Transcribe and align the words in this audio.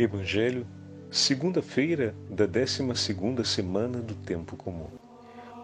Evangelho, 0.00 0.64
segunda-feira 1.10 2.14
da 2.30 2.46
12 2.46 2.94
segunda 2.94 3.42
semana 3.42 3.98
do 3.98 4.14
tempo 4.14 4.56
comum. 4.56 4.86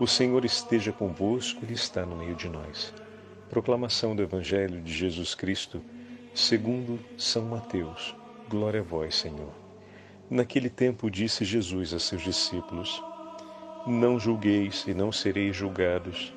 O 0.00 0.08
Senhor 0.08 0.44
esteja 0.44 0.90
convosco, 0.90 1.64
Ele 1.64 1.74
está 1.74 2.04
no 2.04 2.16
meio 2.16 2.34
de 2.34 2.48
nós. 2.48 2.92
Proclamação 3.48 4.16
do 4.16 4.24
Evangelho 4.24 4.80
de 4.80 4.92
Jesus 4.92 5.36
Cristo, 5.36 5.80
segundo 6.34 6.98
São 7.16 7.44
Mateus. 7.44 8.12
Glória 8.48 8.80
a 8.80 8.82
vós, 8.82 9.14
Senhor. 9.14 9.52
Naquele 10.28 10.68
tempo 10.68 11.08
disse 11.08 11.44
Jesus 11.44 11.94
a 11.94 12.00
seus 12.00 12.22
discípulos: 12.22 13.00
Não 13.86 14.18
julgueis 14.18 14.84
e 14.88 14.94
não 14.94 15.12
sereis 15.12 15.54
julgados, 15.54 16.34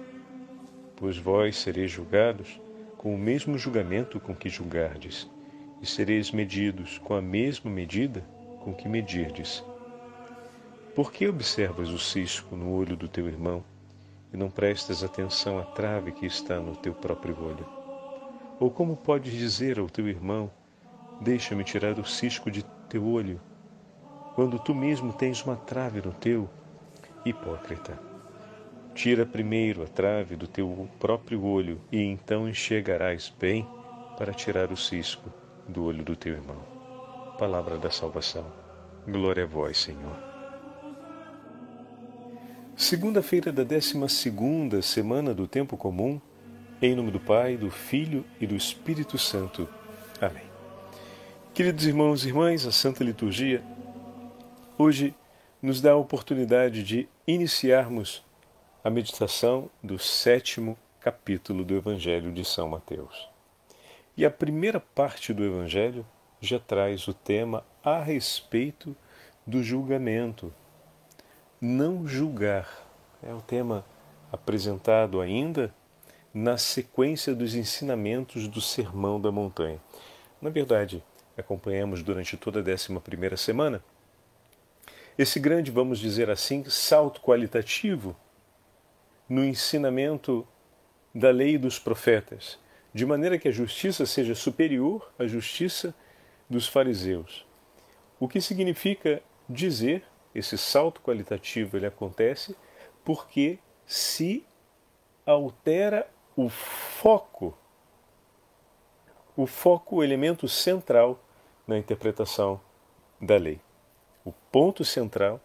pois 0.95 1.17
vós 1.17 1.57
sereis 1.57 1.89
julgados 1.89 2.61
com 2.95 3.15
o 3.15 3.17
mesmo 3.17 3.57
julgamento 3.57 4.19
com 4.19 4.35
que 4.35 4.49
julgardes 4.49 5.27
e 5.81 5.85
sereis 5.85 6.31
medidos 6.31 6.97
com 6.97 7.13
a 7.13 7.21
mesma 7.21 7.69
medida 7.69 8.23
com 8.59 8.73
que 8.73 8.87
medirdes. 8.87 9.63
Por 10.95 11.11
que 11.11 11.27
observas 11.27 11.89
o 11.89 11.99
cisco 11.99 12.55
no 12.55 12.71
olho 12.71 12.95
do 12.95 13.07
teu 13.07 13.27
irmão 13.27 13.63
e 14.33 14.37
não 14.37 14.49
prestas 14.49 15.03
atenção 15.03 15.59
à 15.59 15.63
trave 15.63 16.11
que 16.11 16.25
está 16.25 16.59
no 16.59 16.75
teu 16.75 16.93
próprio 16.93 17.37
olho? 17.41 17.65
Ou 18.59 18.71
como 18.71 18.97
podes 18.97 19.31
dizer 19.31 19.77
ao 19.77 19.87
teu 19.87 20.07
irmão: 20.07 20.49
Deixa-me 21.21 21.63
tirar 21.63 21.99
o 21.99 22.05
cisco 22.05 22.49
de 22.49 22.63
teu 22.89 23.05
olho, 23.05 23.39
quando 24.33 24.57
tu 24.57 24.73
mesmo 24.73 25.13
tens 25.13 25.43
uma 25.43 25.55
trave 25.55 26.01
no 26.01 26.11
teu? 26.11 26.49
Hipócrita. 27.23 27.99
Tira 28.95 29.25
primeiro 29.25 29.83
a 29.83 29.87
trave 29.87 30.35
do 30.35 30.47
teu 30.47 30.89
próprio 30.99 31.43
olho, 31.43 31.79
e 31.91 32.01
então 32.01 32.49
enxergarás 32.49 33.31
bem 33.39 33.67
para 34.17 34.33
tirar 34.33 34.71
o 34.71 34.77
cisco 34.77 35.31
do 35.67 35.83
olho 35.83 36.03
do 36.03 36.15
teu 36.15 36.33
irmão. 36.33 36.57
Palavra 37.37 37.77
da 37.77 37.91
salvação. 37.91 38.45
Glória 39.07 39.43
a 39.43 39.47
vós, 39.47 39.77
Senhor. 39.77 40.15
Segunda-feira 42.75 43.51
da 43.51 43.63
décima 43.63 44.07
segunda 44.07 44.81
semana 44.81 45.33
do 45.33 45.47
tempo 45.47 45.75
comum, 45.75 46.21
em 46.81 46.95
nome 46.95 47.09
do 47.09 47.19
Pai, 47.19 47.57
do 47.57 47.71
Filho 47.71 48.23
e 48.39 48.45
do 48.45 48.55
Espírito 48.55 49.17
Santo. 49.17 49.67
Amém. 50.21 50.45
Queridos 51.53 51.87
irmãos 51.87 52.23
e 52.23 52.27
irmãs, 52.27 52.67
a 52.67 52.71
Santa 52.71 53.03
Liturgia 53.03 53.63
hoje 54.77 55.15
nos 55.59 55.81
dá 55.81 55.93
a 55.93 55.97
oportunidade 55.97 56.83
de 56.83 57.09
iniciarmos 57.25 58.23
a 58.83 58.89
meditação 58.89 59.69
do 59.81 59.97
sétimo 59.97 60.77
capítulo 60.99 61.63
do 61.65 61.75
Evangelho 61.75 62.31
de 62.31 62.45
São 62.45 62.69
Mateus. 62.69 63.36
E 64.17 64.25
a 64.25 64.31
primeira 64.31 64.79
parte 64.79 65.31
do 65.31 65.45
Evangelho 65.45 66.03
já 66.41 66.57
traz 66.57 67.07
o 67.07 67.13
tema 67.13 67.63
a 67.83 68.01
respeito 68.01 68.95
do 69.45 69.61
julgamento. 69.61 70.51
Não 71.61 72.07
julgar 72.07 72.67
é 73.21 73.31
o 73.31 73.41
tema 73.41 73.85
apresentado 74.31 75.21
ainda 75.21 75.71
na 76.33 76.57
sequência 76.57 77.35
dos 77.35 77.53
ensinamentos 77.53 78.47
do 78.47 78.59
Sermão 78.59 79.21
da 79.21 79.31
Montanha. 79.31 79.79
Na 80.41 80.49
verdade, 80.49 81.03
acompanhamos 81.37 82.01
durante 82.01 82.35
toda 82.35 82.59
a 82.59 82.63
décima 82.63 82.99
primeira 82.99 83.37
semana 83.37 83.83
esse 85.15 85.39
grande, 85.39 85.69
vamos 85.69 85.99
dizer 85.99 86.29
assim, 86.29 86.63
salto 86.67 87.21
qualitativo 87.21 88.15
no 89.29 89.43
ensinamento 89.43 90.47
da 91.13 91.29
lei 91.29 91.57
dos 91.57 91.77
profetas 91.77 92.59
de 92.93 93.05
maneira 93.05 93.37
que 93.37 93.47
a 93.47 93.51
justiça 93.51 94.05
seja 94.05 94.33
superior 94.33 95.11
à 95.19 95.27
justiça 95.27 95.93
dos 96.49 96.67
fariseus. 96.67 97.45
O 98.19 98.27
que 98.27 98.41
significa 98.41 99.21
dizer, 99.47 100.03
esse 100.33 100.57
salto 100.57 101.01
qualitativo 101.01 101.77
ele 101.77 101.85
acontece 101.85 102.55
porque 103.03 103.59
se 103.85 104.45
altera 105.25 106.09
o 106.35 106.49
foco, 106.49 107.57
o 109.35 109.45
foco, 109.45 109.97
o 109.97 110.03
elemento 110.03 110.47
central 110.47 111.19
na 111.65 111.77
interpretação 111.77 112.59
da 113.21 113.37
lei. 113.37 113.59
O 114.25 114.31
ponto 114.51 114.83
central 114.83 115.39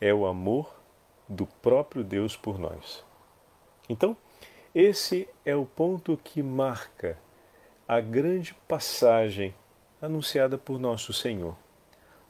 é 0.00 0.12
o 0.12 0.26
amor 0.26 0.80
do 1.28 1.46
próprio 1.46 2.02
Deus 2.02 2.36
por 2.36 2.58
nós. 2.58 3.04
Então, 3.88 4.16
esse 4.74 5.28
é 5.44 5.54
o 5.54 5.66
ponto 5.66 6.16
que 6.22 6.42
marca 6.42 7.18
a 7.88 8.00
grande 8.00 8.54
passagem 8.68 9.54
anunciada 10.00 10.56
por 10.56 10.78
nosso 10.78 11.12
Senhor. 11.12 11.56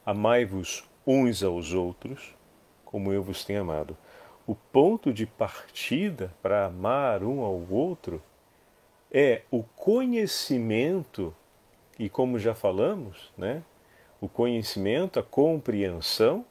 Amai-vos 0.03 0.83
uns 1.05 1.43
aos 1.43 1.73
outros, 1.73 2.35
como 2.83 3.13
eu 3.13 3.21
vos 3.21 3.45
tenho 3.45 3.61
amado. 3.61 3.95
O 4.47 4.55
ponto 4.55 5.13
de 5.13 5.27
partida 5.27 6.33
para 6.41 6.65
amar 6.65 7.23
um 7.23 7.41
ao 7.41 7.61
outro 7.69 8.21
é 9.11 9.43
o 9.51 9.61
conhecimento, 9.61 11.35
e 11.99 12.09
como 12.09 12.39
já 12.39 12.55
falamos, 12.55 13.31
né? 13.37 13.63
O 14.19 14.27
conhecimento, 14.27 15.19
a 15.19 15.23
compreensão 15.23 16.43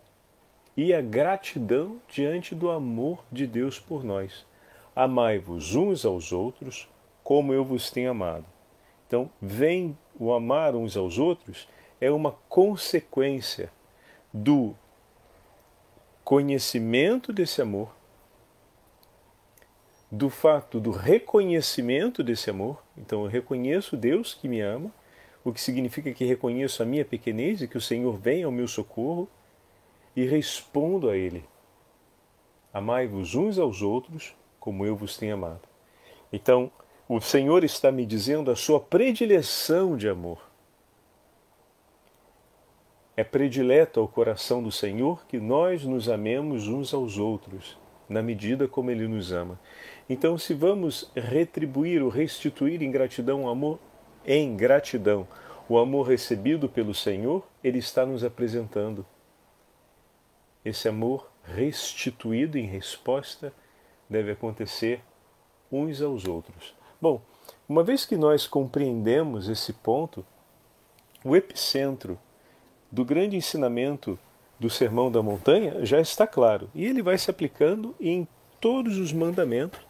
e 0.76 0.94
a 0.94 1.00
gratidão 1.00 2.00
diante 2.08 2.54
do 2.54 2.70
amor 2.70 3.24
de 3.30 3.46
Deus 3.46 3.80
por 3.80 4.04
nós. 4.04 4.46
Amai-vos 4.94 5.74
uns 5.74 6.04
aos 6.04 6.32
outros, 6.32 6.88
como 7.22 7.52
eu 7.52 7.64
vos 7.64 7.90
tenho 7.90 8.10
amado. 8.10 8.46
Então, 9.06 9.30
vem 9.40 9.96
o 10.18 10.32
amar 10.32 10.74
uns 10.74 10.96
aos 10.96 11.18
outros 11.18 11.68
é 12.00 12.10
uma 12.10 12.32
consequência 12.48 13.72
do 14.32 14.74
conhecimento 16.24 17.32
desse 17.32 17.60
amor, 17.60 17.94
do 20.10 20.30
fato 20.30 20.80
do 20.80 20.90
reconhecimento 20.90 22.22
desse 22.22 22.50
amor. 22.50 22.82
Então, 22.96 23.24
eu 23.24 23.28
reconheço 23.28 23.96
Deus 23.96 24.34
que 24.34 24.48
me 24.48 24.60
ama, 24.60 24.92
o 25.44 25.52
que 25.52 25.60
significa 25.60 26.12
que 26.12 26.24
reconheço 26.24 26.82
a 26.82 26.86
minha 26.86 27.04
pequenez 27.04 27.62
e 27.62 27.68
que 27.68 27.78
o 27.78 27.80
Senhor 27.80 28.16
vem 28.16 28.44
ao 28.44 28.52
meu 28.52 28.68
socorro 28.68 29.28
e 30.14 30.24
respondo 30.24 31.08
a 31.08 31.16
Ele. 31.16 31.44
Amai-vos 32.72 33.34
uns 33.34 33.58
aos 33.58 33.82
outros 33.82 34.36
como 34.60 34.84
eu 34.87 34.94
vos 34.94 35.16
tenho 35.16 35.34
amado. 35.34 35.62
Então, 36.32 36.71
o 37.09 37.21
Senhor 37.21 37.65
está 37.65 37.91
me 37.91 38.06
dizendo 38.06 38.50
a 38.50 38.54
sua 38.54 38.78
predileção 38.78 39.97
de 39.97 40.09
amor. 40.09 40.48
É 43.16 43.25
predileto 43.25 43.98
ao 43.98 44.06
coração 44.06 44.62
do 44.62 44.71
Senhor 44.71 45.26
que 45.26 45.41
nós 45.41 45.84
nos 45.84 46.09
amemos 46.09 46.69
uns 46.69 46.94
aos 46.94 47.19
outros, 47.19 47.76
na 48.09 48.22
medida 48.22 48.69
como 48.69 48.91
Ele 48.91 49.09
nos 49.09 49.32
ama. 49.32 49.59
Então, 50.09 50.38
se 50.38 50.54
vamos 50.54 51.10
retribuir 51.16 52.03
ou 52.03 52.09
restituir 52.09 52.82
em 52.82 52.91
gratidão 52.91 53.44
o 53.44 53.48
amor, 53.48 53.78
em 54.25 54.56
gratidão, 54.56 55.27
o 55.69 55.78
amor 55.78 56.06
recebido 56.09 56.69
pelo 56.69 56.94
Senhor, 56.94 57.47
Ele 57.62 57.78
está 57.78 58.06
nos 58.06 58.22
apresentando. 58.22 59.04
Esse 60.65 60.88
amor 60.88 61.31
restituído 61.42 62.56
em 62.56 62.66
resposta 62.66 63.53
deve 64.10 64.32
acontecer 64.32 65.00
uns 65.71 66.03
aos 66.03 66.26
outros. 66.26 66.75
Bom, 67.00 67.22
uma 67.69 67.84
vez 67.84 68.04
que 68.04 68.16
nós 68.16 68.47
compreendemos 68.47 69.48
esse 69.48 69.72
ponto, 69.72 70.26
o 71.25 71.37
epicentro 71.37 72.19
do 72.91 73.04
grande 73.04 73.37
ensinamento 73.37 74.19
do 74.59 74.69
Sermão 74.69 75.10
da 75.10 75.22
Montanha 75.22 75.87
já 75.87 76.00
está 76.00 76.26
claro 76.26 76.69
e 76.75 76.84
ele 76.84 77.03
vai 77.03 77.16
se 77.16 77.31
aplicando 77.31 77.94
em 78.00 78.26
todos 78.60 78.98
os 78.98 79.12
mandamentos, 79.12 79.81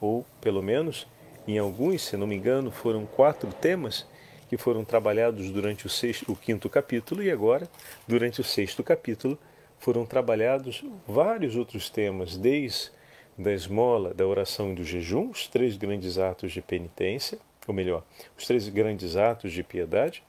ou 0.00 0.24
pelo 0.40 0.62
menos 0.62 1.06
em 1.46 1.58
alguns, 1.58 2.02
se 2.02 2.16
não 2.16 2.26
me 2.26 2.36
engano, 2.36 2.70
foram 2.70 3.04
quatro 3.04 3.52
temas 3.52 4.06
que 4.48 4.56
foram 4.56 4.84
trabalhados 4.84 5.50
durante 5.50 5.86
o, 5.86 5.90
sexto, 5.90 6.30
o 6.30 6.36
quinto 6.36 6.70
capítulo 6.70 7.22
e 7.22 7.30
agora, 7.30 7.68
durante 8.06 8.40
o 8.40 8.44
sexto 8.44 8.82
capítulo, 8.82 9.38
foram 9.78 10.06
trabalhados 10.06 10.84
vários 11.06 11.56
outros 11.56 11.90
temas, 11.90 12.36
desde 12.36 12.90
da 13.38 13.52
esmola, 13.52 14.12
da 14.12 14.26
oração 14.26 14.72
e 14.72 14.74
do 14.74 14.84
jejum, 14.84 15.30
os 15.30 15.46
três 15.46 15.76
grandes 15.76 16.18
atos 16.18 16.50
de 16.50 16.60
penitência, 16.60 17.38
ou 17.66 17.72
melhor, 17.72 18.02
os 18.36 18.44
três 18.46 18.68
grandes 18.68 19.14
atos 19.14 19.52
de 19.52 19.62
piedade, 19.62 20.24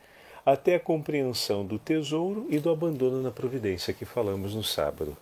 até 0.45 0.75
a 0.75 0.79
compreensão 0.79 1.65
do 1.65 1.79
tesouro 1.79 2.45
e 2.49 2.59
do 2.59 2.69
abandono 2.69 3.21
na 3.21 3.31
providência 3.31 3.93
que 3.93 4.05
falamos 4.05 4.53
no 4.53 4.63
sábado. 4.63 5.17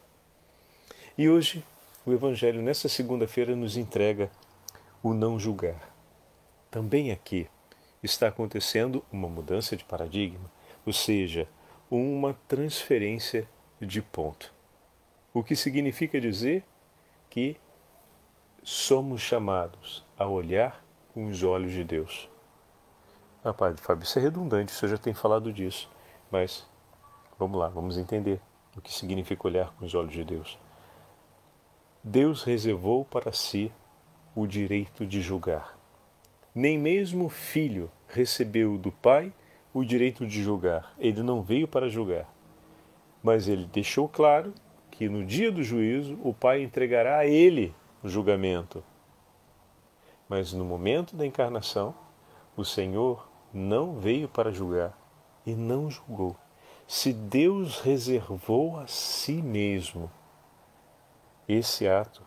E 1.18 1.30
hoje, 1.30 1.64
o 2.06 2.12
Evangelho, 2.12 2.62
nesta 2.62 2.90
segunda-feira, 2.90 3.56
nos 3.56 3.78
entrega 3.78 4.30
o 5.02 5.14
não 5.14 5.40
julgar. 5.40 5.94
Também 6.70 7.12
aqui 7.12 7.48
está 8.04 8.28
acontecendo 8.28 9.04
uma 9.12 9.28
mudança 9.28 9.76
de 9.76 9.84
paradigma, 9.84 10.52
ou 10.86 10.94
seja, 10.94 11.48
uma 11.90 12.38
transferência 12.48 13.48
de 13.82 14.02
ponto. 14.02 14.54
O 15.34 15.44
que 15.44 15.56
significa 15.56 16.20
dizer 16.20 16.64
que 17.30 17.58
somos 18.70 19.22
chamados 19.22 20.06
a 20.18 20.28
olhar 20.28 20.84
com 21.14 21.28
os 21.28 21.44
olhos 21.44 21.72
de 21.72 21.84
Deus. 21.84 22.30
Ah, 23.44 23.54
Padre 23.54 23.82
Fábio, 23.82 24.04
isso 24.04 24.20
é 24.20 24.22
redundante, 24.22 24.72
você 24.72 24.88
já 24.88 24.98
tem 24.98 25.14
falado 25.14 25.54
disso, 25.54 25.90
mas 26.32 26.68
Vamos 27.40 27.60
lá, 27.60 27.68
vamos 27.70 28.00
entender 28.00 28.42
o 28.76 28.82
que 28.82 28.92
significa 28.92 29.48
olhar 29.48 29.72
com 29.74 29.86
os 29.86 29.94
olhos 29.94 30.12
de 30.12 30.24
Deus. 30.24 30.58
Deus 32.04 32.44
reservou 32.44 33.06
para 33.06 33.32
si 33.32 33.72
o 34.36 34.48
direito 34.48 35.06
de 35.06 35.22
julgar. 35.22 35.78
Nem 36.54 36.80
mesmo 36.80 37.26
o 37.26 37.30
filho 37.30 37.92
recebeu 38.08 38.76
do 38.76 38.92
pai 38.92 39.32
o 39.72 39.86
direito 39.86 40.26
de 40.26 40.42
julgar. 40.42 40.96
Ele 40.98 41.22
não 41.22 41.44
veio 41.44 41.68
para 41.68 41.90
julgar. 41.90 42.28
Mas 43.22 43.48
ele 43.48 43.68
deixou 43.68 44.10
claro 44.10 44.52
que 44.90 45.08
no 45.08 45.24
dia 45.24 45.52
do 45.52 45.62
juízo 45.62 46.18
o 46.24 46.34
pai 46.34 46.64
entregará 46.64 47.20
a 47.20 47.26
ele 47.28 47.76
o 47.87 47.87
julgamento. 48.08 48.84
Mas 50.28 50.54
no 50.54 50.66
momento 50.66 51.16
da 51.16 51.26
encarnação, 51.26 51.96
o 52.56 52.66
Senhor 52.66 53.28
não 53.54 54.00
veio 54.00 54.28
para 54.28 54.52
julgar 54.52 54.98
e 55.46 55.56
não 55.56 55.90
julgou. 55.90 56.36
Se 56.88 57.12
Deus 57.12 57.80
reservou 57.80 58.80
a 58.80 58.88
si 58.88 59.42
mesmo 59.42 60.12
esse 61.48 61.88
ato 61.88 62.24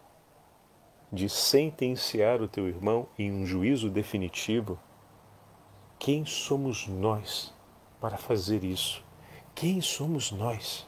de 1.12 1.29
sentenciar 1.29 2.41
o 2.41 2.49
teu 2.49 2.69
irmão 2.69 3.09
em 3.19 3.33
um 3.33 3.44
juízo 3.44 3.91
definitivo, 3.91 4.79
quem 5.99 6.25
somos 6.25 6.87
nós 6.87 7.53
para 8.00 8.17
fazer 8.17 8.65
isso? 8.65 9.05
Quem 9.55 9.81
somos 9.81 10.31
nós? 10.31 10.87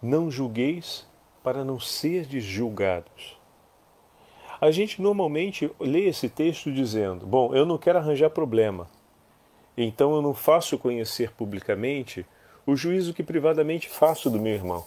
Não 0.00 0.30
julgueis 0.30 1.06
para 1.42 1.64
não 1.64 1.78
ser 1.80 2.26
julgados. 2.40 3.36
A 4.60 4.70
gente 4.70 5.02
normalmente 5.02 5.70
lê 5.80 6.06
esse 6.06 6.28
texto 6.28 6.72
dizendo: 6.72 7.26
Bom, 7.26 7.54
eu 7.54 7.66
não 7.66 7.76
quero 7.76 7.98
arranjar 7.98 8.30
problema, 8.30 8.88
então 9.76 10.14
eu 10.14 10.22
não 10.22 10.34
faço 10.34 10.78
conhecer 10.78 11.32
publicamente 11.32 12.24
o 12.64 12.76
juízo 12.76 13.12
que 13.12 13.22
privadamente 13.22 13.88
faço 13.88 14.30
do 14.30 14.38
meu 14.38 14.54
irmão. 14.54 14.84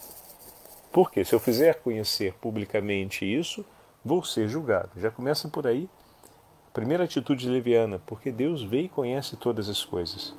Porque 0.93 1.25
se 1.25 1.35
eu 1.35 1.39
fizer 1.39 1.75
conhecer 1.75 2.33
publicamente 2.35 3.25
isso, 3.25 3.65
vou 4.03 4.23
ser 4.23 4.47
julgado. 4.47 4.91
Já 4.95 5.11
começa 5.11 5.49
por 5.49 5.67
aí. 5.67 5.89
Primeira 6.73 7.03
atitude 7.03 7.49
leviana, 7.49 8.01
porque 8.05 8.31
Deus 8.31 8.63
vê 8.63 8.83
e 8.83 8.89
conhece 8.89 9.35
todas 9.35 9.67
as 9.67 9.83
coisas. 9.83 10.33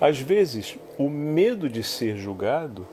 Às 0.00 0.18
vezes, 0.20 0.78
o 0.98 1.08
medo 1.08 1.68
de 1.68 1.82
ser 1.82 2.16
julgado 2.16 2.86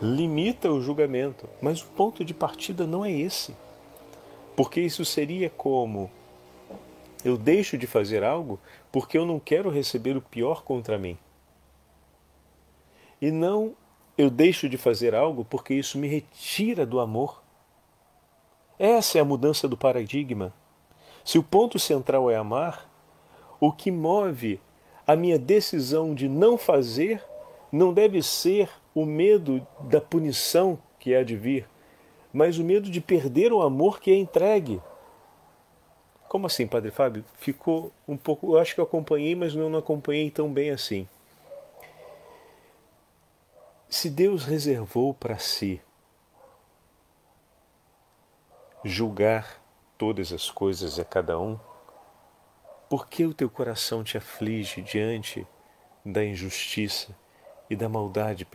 limita 0.00 0.70
o 0.70 0.80
julgamento, 0.80 1.48
mas 1.60 1.82
o 1.82 1.86
ponto 1.86 2.24
de 2.24 2.34
partida 2.34 2.86
não 2.86 3.04
é 3.04 3.10
esse. 3.10 3.54
Porque 4.54 4.80
isso 4.80 5.04
seria 5.04 5.50
como 5.50 6.10
eu 7.24 7.36
deixo 7.36 7.76
de 7.76 7.86
fazer 7.86 8.22
algo 8.22 8.58
porque 8.92 9.18
eu 9.18 9.26
não 9.26 9.38
quero 9.38 9.70
receber 9.70 10.16
o 10.16 10.22
pior 10.22 10.62
contra 10.62 10.98
mim. 10.98 11.18
E 13.20 13.30
não 13.30 13.74
eu 14.16 14.30
deixo 14.30 14.68
de 14.68 14.78
fazer 14.78 15.14
algo 15.14 15.44
porque 15.44 15.74
isso 15.74 15.98
me 15.98 16.08
retira 16.08 16.86
do 16.86 17.00
amor. 17.00 17.42
Essa 18.78 19.18
é 19.18 19.20
a 19.20 19.24
mudança 19.24 19.68
do 19.68 19.76
paradigma. 19.76 20.52
Se 21.24 21.38
o 21.38 21.42
ponto 21.42 21.78
central 21.78 22.30
é 22.30 22.36
amar, 22.36 22.88
o 23.58 23.72
que 23.72 23.90
move 23.90 24.60
a 25.06 25.16
minha 25.16 25.38
decisão 25.38 26.14
de 26.14 26.28
não 26.28 26.56
fazer 26.56 27.22
não 27.70 27.92
deve 27.92 28.22
ser 28.22 28.70
o 28.96 29.04
medo 29.04 29.64
da 29.78 30.00
punição 30.00 30.78
que 30.98 31.14
há 31.14 31.22
de 31.22 31.36
vir, 31.36 31.68
mas 32.32 32.56
o 32.56 32.64
medo 32.64 32.90
de 32.90 32.98
perder 32.98 33.52
o 33.52 33.60
amor 33.60 34.00
que 34.00 34.10
é 34.10 34.14
entregue. 34.14 34.80
Como 36.26 36.46
assim, 36.46 36.66
Padre 36.66 36.90
Fábio? 36.90 37.22
Ficou 37.34 37.92
um 38.08 38.16
pouco. 38.16 38.54
Eu 38.54 38.58
acho 38.58 38.74
que 38.74 38.80
eu 38.80 38.84
acompanhei, 38.84 39.34
mas 39.34 39.54
não 39.54 39.76
acompanhei 39.76 40.30
tão 40.30 40.50
bem 40.50 40.70
assim. 40.70 41.06
Se 43.86 44.08
Deus 44.08 44.46
reservou 44.46 45.12
para 45.12 45.36
si 45.36 45.78
julgar 48.82 49.62
todas 49.98 50.32
as 50.32 50.50
coisas 50.50 50.98
a 50.98 51.04
cada 51.04 51.38
um, 51.38 51.60
por 52.88 53.08
que 53.08 53.26
o 53.26 53.34
teu 53.34 53.50
coração 53.50 54.02
te 54.02 54.16
aflige 54.16 54.80
diante 54.80 55.46
da 56.02 56.24
injustiça 56.24 57.14
e 57.68 57.76
da 57.76 57.88
maldade 57.88 58.46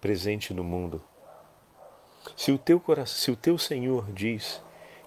presente 0.00 0.52
no 0.52 0.64
mundo? 0.64 1.02
Se 2.36 2.52
o 2.52 2.58
teu, 2.58 2.82
se 3.06 3.30
o 3.30 3.36
teu 3.36 3.56
Senhor 3.58 4.10
diz 4.12 4.62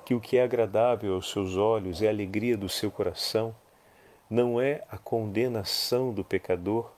que 0.06 0.14
o 0.14 0.20
que 0.20 0.38
é 0.38 0.44
agradável 0.44 1.14
aos 1.14 1.32
seus 1.32 1.56
olhos 1.56 2.02
é 2.02 2.08
a 2.08 2.12
alegria 2.12 2.58
do 2.58 2.68
seu 2.68 2.92
coração, 2.92 3.56
não 4.30 4.60
é 4.60 4.84
a 4.90 4.98
condenação 4.98 6.14
do 6.14 6.24
pecador, 6.24 6.92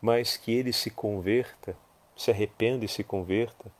mas 0.00 0.36
que 0.36 0.52
ele 0.52 0.72
se 0.72 0.90
converta 0.90 1.76
se 2.16 2.30
arrependa 2.30 2.84
e 2.84 2.88
se 2.88 3.04
converta? 3.04 3.70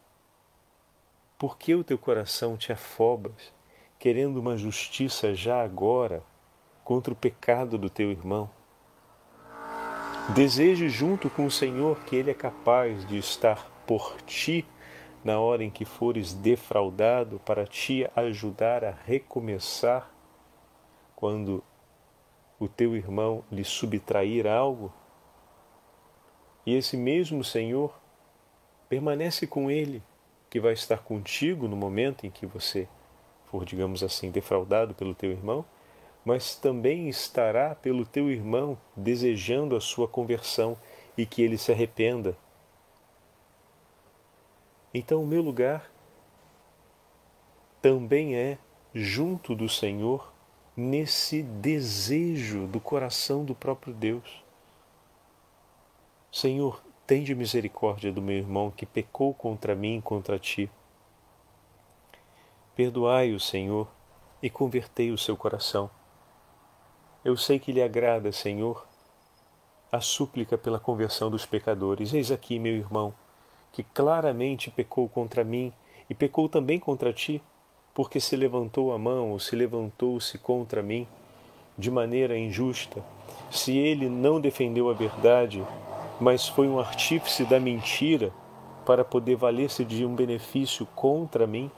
Por 1.39 1.57
que 1.57 1.75
o 1.75 1.83
teu 1.83 1.99
coração 1.99 2.57
te 2.57 2.71
afobas, 2.71 3.53
querendo 3.99 4.37
uma 4.37 4.57
justiça 4.57 5.35
já 5.35 5.63
agora 5.63 6.23
contra 6.85 7.13
o 7.13 7.17
pecado 7.17 7.79
do 7.79 7.89
teu 7.89 8.11
irmão? 8.11 8.51
Deseje 10.35 10.89
junto 10.89 11.31
com 11.31 11.47
o 11.47 11.51
Senhor 11.51 11.99
que 12.01 12.17
Ele 12.17 12.31
é 12.31 12.35
capaz 12.35 13.07
de 13.07 13.17
estar 13.17 13.71
por 13.87 14.21
ti 14.23 14.67
na 15.25 15.39
hora 15.39 15.65
em 15.65 15.71
que 15.71 15.85
fores 15.85 16.33
defraudado, 16.33 17.41
para 17.45 17.67
te 17.67 18.09
ajudar 18.15 18.85
a 18.85 18.91
recomeçar 18.91 20.11
quando 21.15 21.63
o 22.59 22.69
teu 22.69 22.97
irmão 22.97 23.43
lhe 23.51 23.65
subtrair 23.65 24.47
algo? 24.47 24.93
E 26.65 26.75
esse 26.75 26.97
mesmo 26.97 27.43
Senhor 27.43 27.93
Permanece 28.89 29.49
com 29.49 29.69
Ele, 29.69 30.01
que 30.49 30.61
vai 30.61 30.73
estar 30.73 30.99
contigo 30.99 31.67
no 31.67 31.77
momento 31.77 32.25
em 32.25 32.31
que 32.31 32.47
você 32.47 32.87
for, 33.51 33.65
digamos 33.65 34.03
assim, 34.03 34.31
defraudado 34.31 34.95
pelo 34.95 35.13
teu 35.13 35.33
irmão, 35.33 35.65
mas 36.27 36.55
também 36.55 37.09
estará 37.09 37.75
pelo 37.75 38.05
teu 38.05 38.31
irmão 38.31 38.77
desejando 38.95 39.75
a 39.75 39.81
sua 39.81 40.07
conversão 40.07 40.77
e 41.17 41.25
que 41.25 41.41
ele 41.41 41.57
se 41.57 41.73
arrependa. 41.73 42.37
Então, 44.93 45.23
o 45.23 45.27
meu 45.27 45.41
lugar 45.41 45.91
também 47.81 48.37
é 48.37 48.59
junto 48.95 49.55
do 49.55 49.71
Senhor 49.71 50.31
nesse 50.77 51.43
desejo 51.43 52.67
do 52.67 52.81
coração 52.81 53.43
do 53.43 53.55
próprio 53.55 53.95
Deus. 53.95 54.45
Senhor, 56.31 56.83
Tende 57.07 57.37
misericórdia 57.37 58.13
do 58.13 58.21
meu 58.21 58.37
irmão 58.37 58.69
que 58.69 58.85
pecou 58.85 59.33
contra 59.33 59.77
mim 59.77 59.99
e 59.99 60.03
contra 60.03 60.41
ti. 60.41 60.69
Perdoai-o, 62.75 63.39
Senhor, 63.39 63.89
e 64.43 64.51
convertei 64.51 65.13
o 65.13 65.19
seu 65.19 65.37
coração. 65.37 65.89
Eu 67.27 67.37
sei 67.37 67.59
que 67.59 67.73
lhe 67.73 67.83
agrada, 67.83 68.31
Senhor, 68.31 68.87
a 69.91 70.01
súplica 70.01 70.57
pela 70.57 70.79
conversão 70.79 71.29
dos 71.29 71.45
pecadores. 71.45 72.15
Eis 72.15 72.31
aqui, 72.31 72.57
meu 72.57 72.75
irmão, 72.75 73.13
que 73.73 73.83
claramente 73.83 74.71
pecou 74.71 75.09
contra 75.09 75.43
mim 75.43 75.73
e 76.09 76.15
pecou 76.15 76.49
também 76.49 76.79
contra 76.79 77.13
ti, 77.13 77.43
porque 77.93 78.21
se 78.21 78.37
levantou 78.37 78.93
a 78.93 78.99
mão 78.99 79.33
ou 79.33 79.41
se 79.41 79.57
levantou-se 79.57 80.39
contra 80.39 80.85
mim 80.85 81.05
de 81.77 81.91
maneira 81.91 82.39
injusta. 82.39 83.05
Se 83.51 83.77
ele 83.77 84.09
não 84.09 84.41
defendeu 84.41 84.89
a 84.89 84.95
verdade, 84.95 85.67
mas 86.21 86.47
foi 86.47 86.69
um 86.69 86.79
artífice 86.79 87.45
da 87.45 87.59
mentira 87.59 88.33
para 88.85 89.05
poder 89.05 89.35
valer-se 89.35 89.85
de 89.85 90.07
um 90.07 90.15
benefício 90.15 90.87
contra 90.95 91.45
mim, 91.45 91.73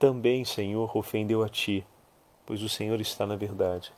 também, 0.00 0.44
Senhor, 0.44 0.96
ofendeu 0.96 1.44
a 1.44 1.48
ti, 1.48 1.86
pois 2.44 2.60
o 2.60 2.68
Senhor 2.68 3.00
está 3.00 3.24
na 3.24 3.36
verdade. 3.36 3.92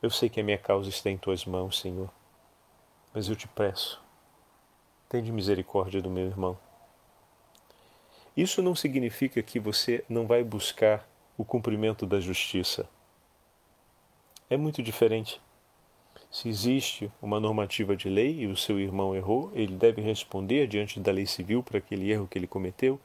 Eu 0.00 0.10
sei 0.10 0.28
que 0.28 0.40
a 0.40 0.44
minha 0.44 0.58
causa 0.58 0.88
está 0.88 1.10
em 1.10 1.18
tuas 1.18 1.44
mãos, 1.44 1.80
Senhor, 1.80 2.08
mas 3.12 3.28
eu 3.28 3.34
te 3.34 3.48
peço, 3.48 4.00
tende 5.08 5.32
misericórdia 5.32 6.00
do 6.00 6.08
meu 6.08 6.26
irmão. 6.26 6.56
Isso 8.36 8.62
não 8.62 8.76
significa 8.76 9.42
que 9.42 9.58
você 9.58 10.04
não 10.08 10.24
vai 10.24 10.44
buscar 10.44 11.04
o 11.36 11.44
cumprimento 11.44 12.06
da 12.06 12.20
justiça. 12.20 12.88
É 14.48 14.56
muito 14.56 14.80
diferente. 14.80 15.40
Se 16.30 16.48
existe 16.48 17.10
uma 17.20 17.40
normativa 17.40 17.96
de 17.96 18.08
lei 18.08 18.40
e 18.40 18.46
o 18.46 18.56
seu 18.56 18.78
irmão 18.78 19.16
errou, 19.16 19.50
ele 19.52 19.74
deve 19.74 20.00
responder 20.00 20.68
diante 20.68 21.00
da 21.00 21.10
lei 21.10 21.26
civil 21.26 21.60
por 21.60 21.76
aquele 21.76 22.12
erro 22.12 22.28
que 22.28 22.38
ele 22.38 22.46
cometeu 22.46 23.00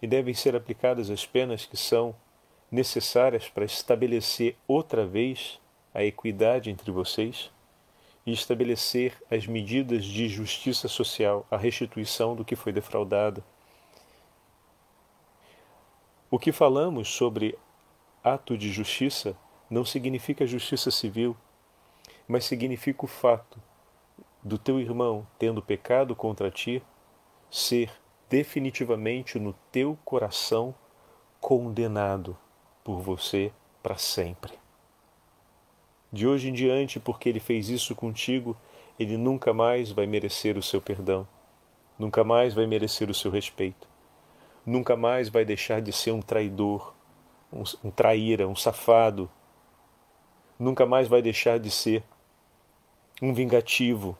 e 0.00 0.06
devem 0.06 0.34
ser 0.34 0.54
aplicadas 0.54 1.10
as 1.10 1.26
penas 1.26 1.66
que 1.66 1.76
são 1.76 2.14
necessárias 2.70 3.48
para 3.48 3.64
estabelecer 3.64 4.56
outra 4.68 5.04
vez 5.04 5.58
a 5.94 6.02
equidade 6.02 6.68
entre 6.68 6.90
vocês 6.90 7.50
e 8.26 8.32
estabelecer 8.32 9.16
as 9.30 9.46
medidas 9.46 10.04
de 10.04 10.28
justiça 10.28 10.88
social, 10.88 11.46
a 11.50 11.56
restituição 11.56 12.34
do 12.34 12.44
que 12.44 12.56
foi 12.56 12.72
defraudado. 12.72 13.44
O 16.30 16.38
que 16.38 16.50
falamos 16.50 17.08
sobre 17.08 17.56
ato 18.22 18.58
de 18.58 18.72
justiça 18.72 19.36
não 19.70 19.84
significa 19.84 20.46
justiça 20.46 20.90
civil, 20.90 21.36
mas 22.26 22.44
significa 22.44 23.04
o 23.04 23.08
fato 23.08 23.62
do 24.42 24.58
teu 24.58 24.80
irmão 24.80 25.26
tendo 25.38 25.62
pecado 25.62 26.16
contra 26.16 26.50
ti 26.50 26.82
ser 27.50 27.90
definitivamente 28.28 29.38
no 29.38 29.52
teu 29.70 29.96
coração 30.04 30.74
condenado 31.40 32.36
por 32.82 33.00
você 33.00 33.52
para 33.82 33.96
sempre. 33.96 34.63
De 36.14 36.28
hoje 36.28 36.48
em 36.48 36.52
diante, 36.52 37.00
porque 37.00 37.28
ele 37.28 37.40
fez 37.40 37.68
isso 37.68 37.92
contigo, 37.92 38.56
ele 39.00 39.16
nunca 39.16 39.52
mais 39.52 39.90
vai 39.90 40.06
merecer 40.06 40.56
o 40.56 40.62
seu 40.62 40.80
perdão, 40.80 41.26
nunca 41.98 42.22
mais 42.22 42.54
vai 42.54 42.68
merecer 42.68 43.10
o 43.10 43.14
seu 43.14 43.32
respeito, 43.32 43.88
nunca 44.64 44.94
mais 44.94 45.28
vai 45.28 45.44
deixar 45.44 45.82
de 45.82 45.90
ser 45.90 46.12
um 46.12 46.22
traidor, 46.22 46.94
um, 47.52 47.64
um 47.82 47.90
traíra, 47.90 48.46
um 48.46 48.54
safado, 48.54 49.28
nunca 50.56 50.86
mais 50.86 51.08
vai 51.08 51.20
deixar 51.20 51.58
de 51.58 51.68
ser 51.68 52.04
um 53.20 53.34
vingativo, 53.34 54.16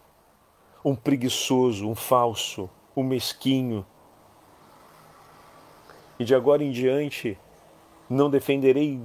um 0.84 0.96
preguiçoso, 0.96 1.88
um 1.88 1.94
falso, 1.94 2.68
um 2.96 3.04
mesquinho. 3.04 3.86
E 6.18 6.24
de 6.24 6.34
agora 6.34 6.64
em 6.64 6.72
diante, 6.72 7.38
não 8.10 8.28
defenderei 8.28 9.00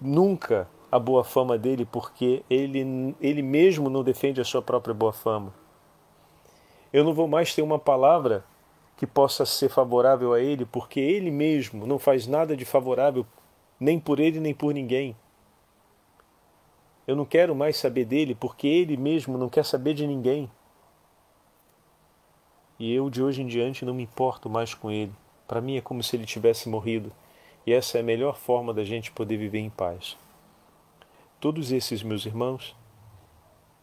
nunca 0.00 0.68
a 0.90 0.98
boa 0.98 1.22
fama 1.22 1.56
dele 1.56 1.84
porque 1.84 2.42
ele, 2.50 3.14
ele 3.20 3.42
mesmo 3.42 3.88
não 3.88 4.02
defende 4.02 4.40
a 4.40 4.44
sua 4.44 4.60
própria 4.60 4.92
boa 4.92 5.12
fama. 5.12 5.52
Eu 6.92 7.04
não 7.04 7.14
vou 7.14 7.28
mais 7.28 7.54
ter 7.54 7.62
uma 7.62 7.78
palavra 7.78 8.44
que 8.96 9.06
possa 9.06 9.46
ser 9.46 9.68
favorável 9.68 10.32
a 10.32 10.40
ele 10.40 10.66
porque 10.66 10.98
ele 10.98 11.30
mesmo 11.30 11.86
não 11.86 11.98
faz 11.98 12.26
nada 12.26 12.56
de 12.56 12.64
favorável 12.64 13.24
nem 13.78 13.98
por 14.00 14.18
ele 14.18 14.40
nem 14.40 14.52
por 14.52 14.74
ninguém. 14.74 15.16
Eu 17.06 17.16
não 17.16 17.24
quero 17.24 17.54
mais 17.54 17.76
saber 17.76 18.04
dele 18.04 18.34
porque 18.34 18.66
ele 18.66 18.96
mesmo 18.96 19.38
não 19.38 19.48
quer 19.48 19.64
saber 19.64 19.94
de 19.94 20.06
ninguém. 20.06 20.50
E 22.78 22.92
eu 22.92 23.08
de 23.10 23.22
hoje 23.22 23.42
em 23.42 23.46
diante 23.46 23.84
não 23.84 23.94
me 23.94 24.02
importo 24.02 24.50
mais 24.50 24.74
com 24.74 24.90
ele. 24.90 25.12
Para 25.46 25.60
mim 25.60 25.76
é 25.76 25.80
como 25.80 26.02
se 26.02 26.16
ele 26.16 26.24
tivesse 26.24 26.68
morrido. 26.68 27.12
E 27.66 27.72
essa 27.72 27.98
é 27.98 28.00
a 28.00 28.04
melhor 28.04 28.36
forma 28.36 28.72
da 28.72 28.84
gente 28.84 29.12
poder 29.12 29.36
viver 29.36 29.58
em 29.58 29.70
paz. 29.70 30.16
Todos 31.40 31.72
esses, 31.72 32.02
meus 32.02 32.26
irmãos, 32.26 32.76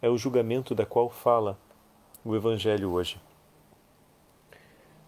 é 0.00 0.08
o 0.08 0.16
julgamento 0.16 0.76
da 0.76 0.86
qual 0.86 1.10
fala 1.10 1.58
o 2.24 2.36
Evangelho 2.36 2.92
hoje. 2.92 3.20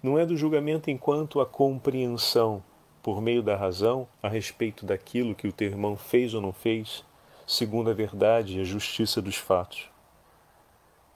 Não 0.02 0.19
é 0.19 0.26
do 0.26 0.37
julgamento 0.37 0.90
enquanto 0.90 1.40
a 1.40 1.47
compreensão 1.47 2.61
por 3.00 3.23
meio 3.23 3.40
da 3.40 3.54
razão 3.54 4.09
a 4.21 4.28
respeito 4.28 4.85
daquilo 4.85 5.33
que 5.33 5.47
o 5.47 5.52
teu 5.52 5.69
irmão 5.69 5.97
fez 5.97 6.35
ou 6.35 6.40
não 6.40 6.52
fez, 6.52 7.04
segundo 7.47 7.88
a 7.88 7.95
verdade 7.95 8.59
e 8.59 8.61
a 8.61 8.64
justiça 8.64 9.23
dos 9.23 9.37
fatos. 9.37 9.88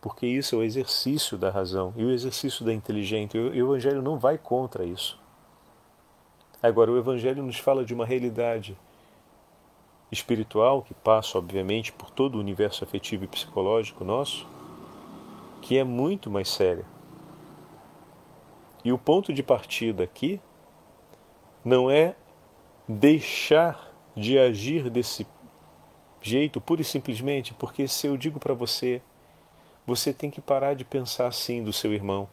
Porque 0.00 0.28
isso 0.28 0.54
é 0.54 0.58
o 0.58 0.62
exercício 0.62 1.36
da 1.36 1.50
razão 1.50 1.92
e 1.96 2.04
o 2.04 2.12
exercício 2.12 2.64
da 2.64 2.72
inteligência. 2.72 3.40
O 3.40 3.52
Evangelho 3.52 4.02
não 4.02 4.20
vai 4.20 4.38
contra 4.38 4.84
isso. 4.84 5.18
Agora, 6.62 6.92
o 6.92 6.96
Evangelho 6.96 7.42
nos 7.42 7.58
fala 7.58 7.84
de 7.84 7.92
uma 7.92 8.06
realidade 8.06 8.78
espiritual, 10.14 10.82
que 10.82 10.94
passa, 10.94 11.36
obviamente, 11.36 11.92
por 11.92 12.10
todo 12.10 12.36
o 12.36 12.40
universo 12.40 12.82
afetivo 12.84 13.24
e 13.24 13.28
psicológico 13.28 14.02
nosso, 14.04 14.46
que 15.60 15.76
é 15.76 15.84
muito 15.84 16.30
mais 16.30 16.48
séria. 16.48 16.86
E 18.84 18.92
o 18.92 18.98
ponto 18.98 19.32
de 19.32 19.42
partida 19.42 20.04
aqui 20.04 20.40
não 21.64 21.90
é 21.90 22.14
deixar 22.88 23.92
de 24.14 24.38
agir 24.38 24.88
desse 24.90 25.26
jeito, 26.20 26.60
pura 26.60 26.82
e 26.82 26.84
simplesmente, 26.84 27.52
porque 27.54 27.86
se 27.88 28.06
eu 28.06 28.16
digo 28.16 28.38
para 28.38 28.54
você, 28.54 29.02
você 29.86 30.12
tem 30.12 30.30
que 30.30 30.40
parar 30.40 30.74
de 30.74 30.84
pensar 30.84 31.26
assim 31.26 31.62
do 31.62 31.72
seu 31.72 31.92
irmão. 31.92 32.28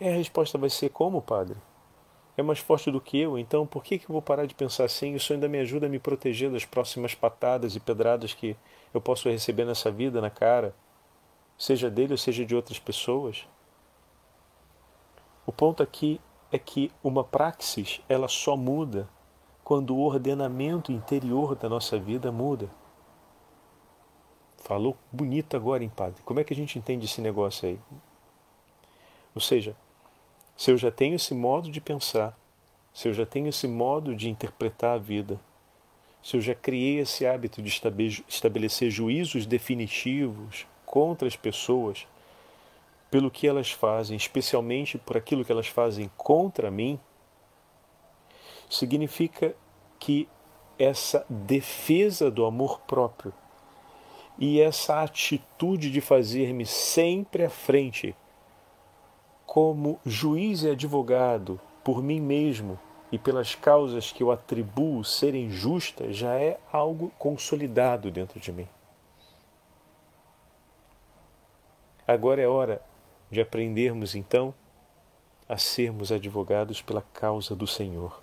E 0.00 0.08
a 0.08 0.12
resposta 0.12 0.58
vai 0.58 0.70
ser 0.70 0.90
como, 0.90 1.22
padre? 1.22 1.56
É 2.36 2.42
mais 2.42 2.58
forte 2.58 2.90
do 2.90 3.00
que 3.00 3.18
eu, 3.18 3.38
então 3.38 3.66
por 3.66 3.82
que, 3.84 3.98
que 3.98 4.06
eu 4.06 4.12
vou 4.12 4.22
parar 4.22 4.46
de 4.46 4.54
pensar 4.54 4.84
assim? 4.84 5.14
Isso 5.14 5.32
ainda 5.32 5.48
me 5.48 5.58
ajuda 5.58 5.86
a 5.86 5.88
me 5.88 5.98
proteger 5.98 6.50
das 6.50 6.64
próximas 6.64 7.14
patadas 7.14 7.76
e 7.76 7.80
pedradas 7.80 8.34
que 8.34 8.56
eu 8.92 9.00
posso 9.00 9.28
receber 9.28 9.64
nessa 9.64 9.90
vida, 9.90 10.20
na 10.20 10.30
cara, 10.30 10.74
seja 11.56 11.88
dele 11.88 12.12
ou 12.12 12.18
seja 12.18 12.44
de 12.44 12.54
outras 12.54 12.78
pessoas. 12.78 13.46
O 15.46 15.52
ponto 15.52 15.82
aqui 15.82 16.20
é 16.50 16.58
que 16.58 16.90
uma 17.02 17.22
praxis, 17.22 18.00
ela 18.08 18.28
só 18.28 18.56
muda 18.56 19.08
quando 19.62 19.96
o 19.96 20.00
ordenamento 20.00 20.92
interior 20.92 21.54
da 21.54 21.68
nossa 21.68 21.98
vida 21.98 22.30
muda. 22.32 22.68
Falou 24.58 24.96
bonito 25.12 25.56
agora, 25.56 25.82
hein, 25.82 25.92
padre? 25.94 26.22
Como 26.24 26.40
é 26.40 26.44
que 26.44 26.52
a 26.52 26.56
gente 26.56 26.78
entende 26.78 27.04
esse 27.04 27.20
negócio 27.20 27.68
aí? 27.68 27.78
Ou 29.34 29.40
seja, 29.40 29.76
se 30.56 30.70
eu 30.70 30.76
já 30.76 30.90
tenho 30.90 31.16
esse 31.16 31.34
modo 31.34 31.70
de 31.70 31.80
pensar, 31.80 32.38
se 32.92 33.08
eu 33.08 33.14
já 33.14 33.26
tenho 33.26 33.48
esse 33.48 33.66
modo 33.66 34.14
de 34.14 34.28
interpretar 34.28 34.94
a 34.94 34.98
vida, 34.98 35.40
se 36.22 36.36
eu 36.36 36.40
já 36.40 36.54
criei 36.54 37.00
esse 37.00 37.26
hábito 37.26 37.60
de 37.60 37.68
estabelecer 38.28 38.90
juízos 38.90 39.44
definitivos 39.44 40.66
contra 40.86 41.26
as 41.28 41.36
pessoas 41.36 42.06
pelo 43.10 43.30
que 43.30 43.46
elas 43.46 43.70
fazem, 43.70 44.16
especialmente 44.16 44.96
por 44.96 45.16
aquilo 45.16 45.44
que 45.44 45.52
elas 45.52 45.66
fazem 45.66 46.10
contra 46.16 46.70
mim, 46.70 46.98
significa 48.70 49.54
que 49.98 50.28
essa 50.78 51.24
defesa 51.28 52.30
do 52.30 52.44
amor 52.44 52.80
próprio 52.80 53.32
e 54.38 54.60
essa 54.60 55.02
atitude 55.02 55.90
de 55.90 56.00
fazer-me 56.00 56.66
sempre 56.66 57.44
à 57.44 57.50
frente 57.50 58.16
como 59.54 60.00
juiz 60.04 60.64
e 60.64 60.70
advogado 60.70 61.60
por 61.84 62.02
mim 62.02 62.18
mesmo 62.18 62.76
e 63.12 63.16
pelas 63.16 63.54
causas 63.54 64.10
que 64.10 64.20
eu 64.20 64.32
atribuo 64.32 65.04
serem 65.04 65.48
justas, 65.48 66.16
já 66.16 66.34
é 66.34 66.58
algo 66.72 67.12
consolidado 67.20 68.10
dentro 68.10 68.40
de 68.40 68.50
mim. 68.50 68.66
Agora 72.04 72.42
é 72.42 72.48
hora 72.48 72.82
de 73.30 73.40
aprendermos 73.40 74.16
então 74.16 74.52
a 75.48 75.56
sermos 75.56 76.10
advogados 76.10 76.82
pela 76.82 77.02
causa 77.02 77.54
do 77.54 77.64
Senhor. 77.68 78.20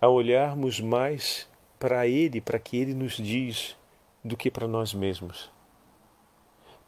A 0.00 0.06
olharmos 0.06 0.78
mais 0.78 1.48
para 1.80 2.06
Ele, 2.06 2.40
para 2.40 2.60
que 2.60 2.76
Ele 2.76 2.94
nos 2.94 3.14
diz, 3.14 3.76
do 4.22 4.36
que 4.36 4.52
para 4.52 4.68
nós 4.68 4.94
mesmos. 4.94 5.57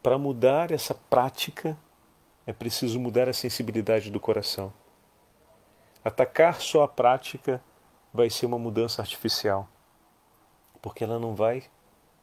Para 0.01 0.17
mudar 0.17 0.71
essa 0.71 0.95
prática, 0.95 1.77
é 2.47 2.51
preciso 2.51 2.99
mudar 2.99 3.29
a 3.29 3.33
sensibilidade 3.33 4.09
do 4.09 4.19
coração. 4.19 4.73
Atacar 6.03 6.59
só 6.59 6.81
a 6.81 6.87
prática 6.87 7.63
vai 8.11 8.27
ser 8.27 8.47
uma 8.47 8.57
mudança 8.57 8.99
artificial, 8.99 9.69
porque 10.81 11.03
ela 11.03 11.19
não 11.19 11.35
vai 11.35 11.63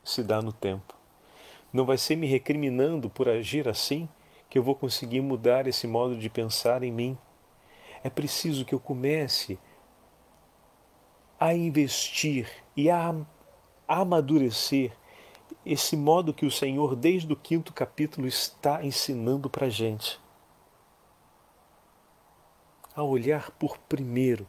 se 0.03 0.25
dar 0.25 0.43
no 0.43 0.53
tempo. 0.53 0.93
Não 1.73 1.85
vai 1.87 1.97
ser 1.97 2.17
me 2.17 2.27
recriminando 2.27 3.09
por 3.09 3.29
agir 3.29 3.69
assim 3.69 4.09
que 4.51 4.59
eu 4.59 4.63
vou 4.63 4.75
conseguir 4.75 5.21
mudar 5.21 5.69
esse 5.69 5.87
modo 5.87 6.17
de 6.17 6.29
pensar 6.29 6.83
em 6.83 6.91
mim. 6.91 7.17
É 8.03 8.11
preciso 8.11 8.65
que 8.65 8.75
eu 8.75 8.81
comece 8.81 9.57
a 11.39 11.55
investir 11.55 12.51
e 12.77 12.91
a 12.91 13.15
amadurecer 13.87 14.93
esse 15.65 15.97
modo 15.97 16.33
que 16.35 16.47
o 16.47 16.51
Senhor, 16.51 16.97
desde 16.97 17.33
o 17.33 17.37
quinto 17.37 17.73
capítulo, 17.73 18.27
está 18.27 18.85
ensinando 18.85 19.51
para 19.51 19.67
a 19.67 19.71
gente. 19.71 20.21
A 22.95 23.03
olhar 23.03 23.51
por 23.53 23.79
primeiro 23.79 24.47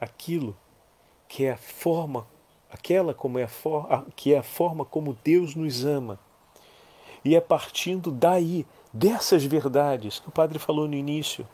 aquilo 0.00 0.56
que 1.28 1.44
é 1.44 1.52
a 1.52 1.56
forma, 1.56 2.26
aquela 2.70 3.14
como 3.14 3.38
é 3.38 3.44
a 3.44 3.48
forma, 3.48 4.06
que 4.14 4.34
é 4.34 4.38
a 4.38 4.42
forma 4.42 4.84
como 4.84 5.16
Deus 5.24 5.54
nos 5.54 5.84
ama. 5.84 6.18
E 7.24 7.34
é 7.34 7.40
partindo 7.40 8.10
daí, 8.10 8.66
dessas 8.92 9.44
verdades 9.44 10.20
que 10.20 10.28
o 10.28 10.32
Padre 10.32 10.58
falou 10.58 10.86
no 10.86 10.94
início, 10.94 11.46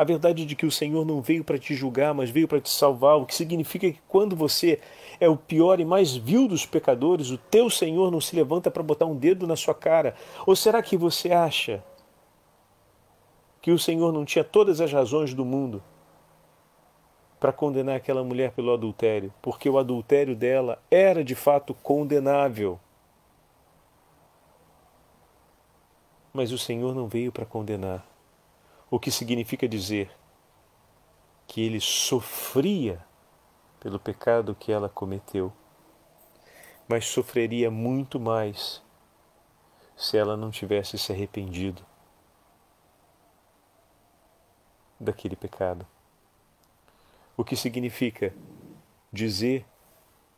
a 0.00 0.04
verdade 0.04 0.46
de 0.46 0.56
que 0.56 0.64
o 0.64 0.70
Senhor 0.70 1.04
não 1.04 1.20
veio 1.20 1.44
para 1.44 1.58
te 1.58 1.74
julgar, 1.74 2.14
mas 2.14 2.30
veio 2.30 2.48
para 2.48 2.58
te 2.58 2.70
salvar, 2.70 3.18
o 3.18 3.26
que 3.26 3.34
significa 3.34 3.92
que 3.92 4.00
quando 4.08 4.34
você 4.34 4.80
é 5.20 5.28
o 5.28 5.36
pior 5.36 5.78
e 5.78 5.84
mais 5.84 6.16
vil 6.16 6.48
dos 6.48 6.64
pecadores, 6.64 7.28
o 7.28 7.36
teu 7.36 7.68
Senhor 7.68 8.10
não 8.10 8.18
se 8.18 8.34
levanta 8.34 8.70
para 8.70 8.82
botar 8.82 9.04
um 9.04 9.14
dedo 9.14 9.46
na 9.46 9.56
sua 9.56 9.74
cara. 9.74 10.14
Ou 10.46 10.56
será 10.56 10.82
que 10.82 10.96
você 10.96 11.32
acha 11.32 11.84
que 13.60 13.70
o 13.70 13.78
Senhor 13.78 14.10
não 14.10 14.24
tinha 14.24 14.42
todas 14.42 14.80
as 14.80 14.90
razões 14.90 15.34
do 15.34 15.44
mundo 15.44 15.82
para 17.38 17.52
condenar 17.52 17.96
aquela 17.96 18.24
mulher 18.24 18.52
pelo 18.52 18.72
adultério, 18.72 19.30
porque 19.42 19.68
o 19.68 19.76
adultério 19.76 20.34
dela 20.34 20.82
era 20.90 21.22
de 21.22 21.34
fato 21.34 21.74
condenável? 21.74 22.80
Mas 26.32 26.52
o 26.52 26.58
Senhor 26.58 26.94
não 26.94 27.06
veio 27.06 27.30
para 27.30 27.44
condenar 27.44 28.09
o 28.90 28.98
que 28.98 29.10
significa 29.10 29.68
dizer 29.68 30.10
que 31.46 31.60
ele 31.62 31.80
sofria 31.80 33.04
pelo 33.78 33.98
pecado 33.98 34.54
que 34.54 34.72
ela 34.72 34.88
cometeu. 34.88 35.52
mas 36.90 37.06
sofreria 37.06 37.70
muito 37.70 38.18
mais 38.18 38.82
se 39.96 40.16
ela 40.18 40.36
não 40.36 40.50
tivesse 40.50 40.98
se 40.98 41.12
arrependido 41.12 41.86
daquele 44.98 45.36
pecado. 45.36 45.86
O 47.36 47.44
que 47.44 47.54
significa 47.54 48.34
dizer 49.12 49.64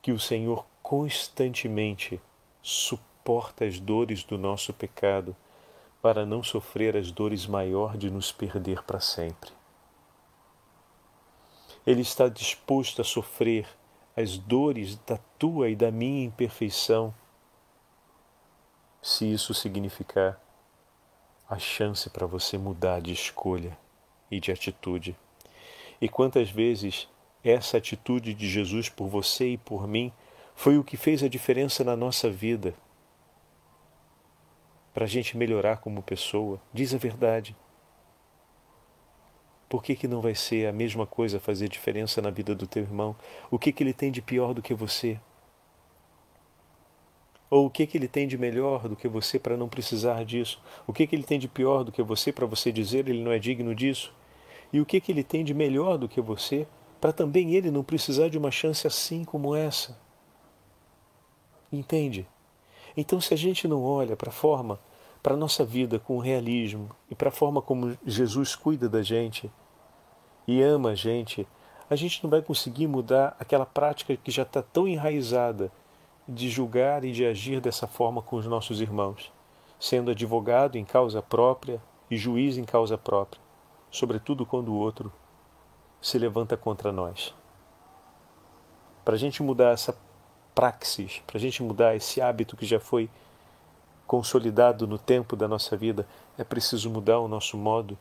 que 0.02 0.12
o 0.12 0.20
Senhor 0.20 0.66
constantemente 0.82 2.20
suporta 2.60 3.64
as 3.64 3.80
dores 3.80 4.22
do 4.22 4.36
nosso 4.36 4.74
pecado 4.74 5.34
para 6.02 6.26
não 6.26 6.42
sofrer 6.42 6.96
as 6.96 7.12
dores 7.12 7.46
maior 7.46 7.96
de 7.96 8.10
nos 8.10 8.32
perder 8.32 8.82
para 8.82 8.98
sempre. 8.98 9.50
Ele 11.86 12.02
está 12.02 12.28
disposto 12.28 13.00
a 13.00 13.04
sofrer 13.04 13.68
as 14.16 14.36
dores 14.36 14.96
da 15.06 15.16
tua 15.38 15.70
e 15.70 15.76
da 15.76 15.90
minha 15.90 16.24
imperfeição, 16.24 17.14
se 19.00 19.32
isso 19.32 19.54
significar 19.54 20.40
a 21.48 21.58
chance 21.58 22.10
para 22.10 22.26
você 22.26 22.58
mudar 22.58 23.00
de 23.00 23.12
escolha 23.12 23.76
e 24.30 24.40
de 24.40 24.50
atitude. 24.50 25.16
E 26.00 26.08
quantas 26.08 26.50
vezes 26.50 27.08
essa 27.44 27.76
atitude 27.76 28.34
de 28.34 28.48
Jesus 28.48 28.88
por 28.88 29.08
você 29.08 29.50
e 29.50 29.58
por 29.58 29.86
mim 29.86 30.12
foi 30.54 30.78
o 30.78 30.84
que 30.84 30.96
fez 30.96 31.22
a 31.22 31.28
diferença 31.28 31.82
na 31.82 31.96
nossa 31.96 32.30
vida. 32.30 32.74
Para 34.92 35.04
a 35.04 35.08
gente 35.08 35.36
melhorar 35.36 35.78
como 35.78 36.02
pessoa, 36.02 36.60
diz 36.72 36.94
a 36.94 36.98
verdade. 36.98 37.56
Por 39.68 39.82
que, 39.82 39.96
que 39.96 40.06
não 40.06 40.20
vai 40.20 40.34
ser 40.34 40.66
a 40.66 40.72
mesma 40.72 41.06
coisa 41.06 41.40
fazer 41.40 41.68
diferença 41.68 42.20
na 42.20 42.28
vida 42.28 42.54
do 42.54 42.66
teu 42.66 42.82
irmão? 42.82 43.16
O 43.50 43.58
que, 43.58 43.72
que 43.72 43.82
ele 43.82 43.94
tem 43.94 44.12
de 44.12 44.20
pior 44.20 44.52
do 44.52 44.60
que 44.60 44.74
você? 44.74 45.18
Ou 47.48 47.66
o 47.66 47.70
que, 47.70 47.86
que 47.86 47.96
ele 47.96 48.08
tem 48.08 48.26
de 48.26 48.36
melhor 48.36 48.88
do 48.88 48.96
que 48.96 49.08
você 49.08 49.38
para 49.38 49.56
não 49.56 49.68
precisar 49.68 50.24
disso? 50.24 50.58
O 50.86 50.92
que, 50.92 51.06
que 51.06 51.14
ele 51.14 51.22
tem 51.22 51.38
de 51.38 51.48
pior 51.48 51.84
do 51.84 51.92
que 51.92 52.02
você 52.02 52.32
para 52.32 52.46
você 52.46 52.72
dizer 52.72 53.08
ele 53.08 53.22
não 53.22 53.32
é 53.32 53.38
digno 53.38 53.74
disso? 53.74 54.12
E 54.72 54.80
o 54.80 54.86
que, 54.86 55.00
que 55.00 55.12
ele 55.12 55.22
tem 55.22 55.44
de 55.44 55.52
melhor 55.52 55.98
do 55.98 56.08
que 56.08 56.20
você 56.20 56.66
para 57.00 57.12
também 57.12 57.54
ele 57.54 57.70
não 57.70 57.82
precisar 57.82 58.28
de 58.28 58.38
uma 58.38 58.50
chance 58.50 58.86
assim 58.86 59.24
como 59.24 59.54
essa? 59.54 59.98
Entende? 61.70 62.26
Então, 62.96 63.20
se 63.20 63.32
a 63.32 63.36
gente 63.36 63.66
não 63.66 63.82
olha 63.82 64.16
para 64.16 64.30
a 64.30 64.32
forma, 64.32 64.78
para 65.22 65.34
a 65.34 65.36
nossa 65.36 65.64
vida 65.64 65.98
com 65.98 66.18
realismo 66.18 66.90
e 67.10 67.14
para 67.14 67.28
a 67.28 67.32
forma 67.32 67.62
como 67.62 67.96
Jesus 68.04 68.56
cuida 68.56 68.88
da 68.88 69.02
gente, 69.02 69.50
e 70.46 70.60
ama 70.60 70.90
a 70.90 70.94
gente, 70.94 71.46
a 71.88 71.96
gente 71.96 72.22
não 72.22 72.30
vai 72.30 72.42
conseguir 72.42 72.86
mudar 72.86 73.36
aquela 73.38 73.64
prática 73.64 74.16
que 74.16 74.30
já 74.30 74.42
está 74.42 74.62
tão 74.62 74.88
enraizada 74.88 75.70
de 76.28 76.48
julgar 76.48 77.04
e 77.04 77.12
de 77.12 77.24
agir 77.24 77.60
dessa 77.60 77.86
forma 77.86 78.22
com 78.22 78.36
os 78.36 78.46
nossos 78.46 78.80
irmãos, 78.80 79.32
sendo 79.78 80.10
advogado 80.10 80.76
em 80.76 80.84
causa 80.84 81.22
própria 81.22 81.80
e 82.10 82.16
juiz 82.16 82.56
em 82.58 82.64
causa 82.64 82.98
própria, 82.98 83.40
sobretudo 83.90 84.46
quando 84.46 84.68
o 84.72 84.76
outro 84.76 85.12
se 86.00 86.18
levanta 86.18 86.56
contra 86.56 86.92
nós. 86.92 87.34
Para 89.04 89.14
a 89.14 89.18
gente 89.18 89.42
mudar 89.42 89.72
essa 89.72 89.96
praxis, 90.54 91.22
para 91.26 91.38
a 91.38 91.40
gente 91.40 91.62
mudar 91.62 91.96
esse 91.96 92.20
hábito 92.20 92.56
que 92.56 92.66
já 92.66 92.78
foi 92.78 93.08
consolidado 94.06 94.86
no 94.86 94.98
tempo 94.98 95.34
da 95.34 95.48
nossa 95.48 95.76
vida, 95.76 96.06
é 96.36 96.44
preciso 96.44 96.90
mudar 96.90 97.18
o 97.20 97.28
nosso 97.28 97.56
modo 97.56 97.98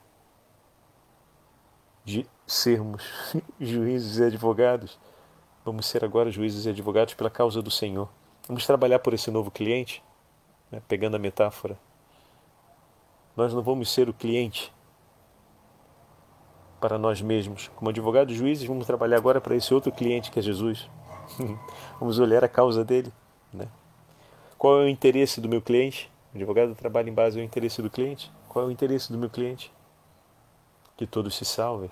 de 2.03 2.25
sermos 2.45 3.03
juízes 3.59 4.17
e 4.17 4.23
advogados, 4.23 4.99
vamos 5.63 5.85
ser 5.85 6.03
agora 6.03 6.31
juízes 6.31 6.65
e 6.65 6.69
advogados 6.69 7.13
pela 7.13 7.29
causa 7.29 7.61
do 7.61 7.71
Senhor. 7.71 8.09
Vamos 8.47 8.65
trabalhar 8.65 8.99
por 8.99 9.13
esse 9.13 9.29
novo 9.31 9.51
cliente, 9.51 10.03
né, 10.69 10.81
pegando 10.87 11.15
a 11.15 11.19
metáfora. 11.19 11.77
Nós 13.35 13.53
não 13.53 13.61
vamos 13.61 13.89
ser 13.89 14.09
o 14.09 14.13
cliente 14.13 14.73
para 16.81 16.97
nós 16.97 17.21
mesmos. 17.21 17.69
Como 17.75 17.89
advogados 17.89 18.35
juízes, 18.35 18.67
vamos 18.67 18.85
trabalhar 18.85 19.17
agora 19.17 19.39
para 19.39 19.55
esse 19.55 19.73
outro 19.73 19.91
cliente 19.91 20.31
que 20.31 20.39
é 20.39 20.41
Jesus. 20.41 20.89
vamos 21.99 22.19
olhar 22.19 22.43
a 22.43 22.49
causa 22.49 22.83
dele. 22.83 23.11
Né? 23.53 23.67
Qual 24.57 24.81
é 24.81 24.85
o 24.85 24.89
interesse 24.89 25.41
do 25.41 25.49
meu 25.49 25.61
cliente? 25.61 26.11
O 26.33 26.37
advogado 26.37 26.75
trabalha 26.75 27.09
em 27.09 27.13
base 27.13 27.39
ao 27.39 27.45
interesse 27.45 27.81
do 27.81 27.89
cliente. 27.89 28.31
Qual 28.47 28.65
é 28.65 28.67
o 28.67 28.71
interesse 28.71 29.11
do 29.11 29.17
meu 29.17 29.29
cliente? 29.29 29.71
que 31.01 31.07
todos 31.07 31.33
se 31.33 31.43
salvem. 31.43 31.89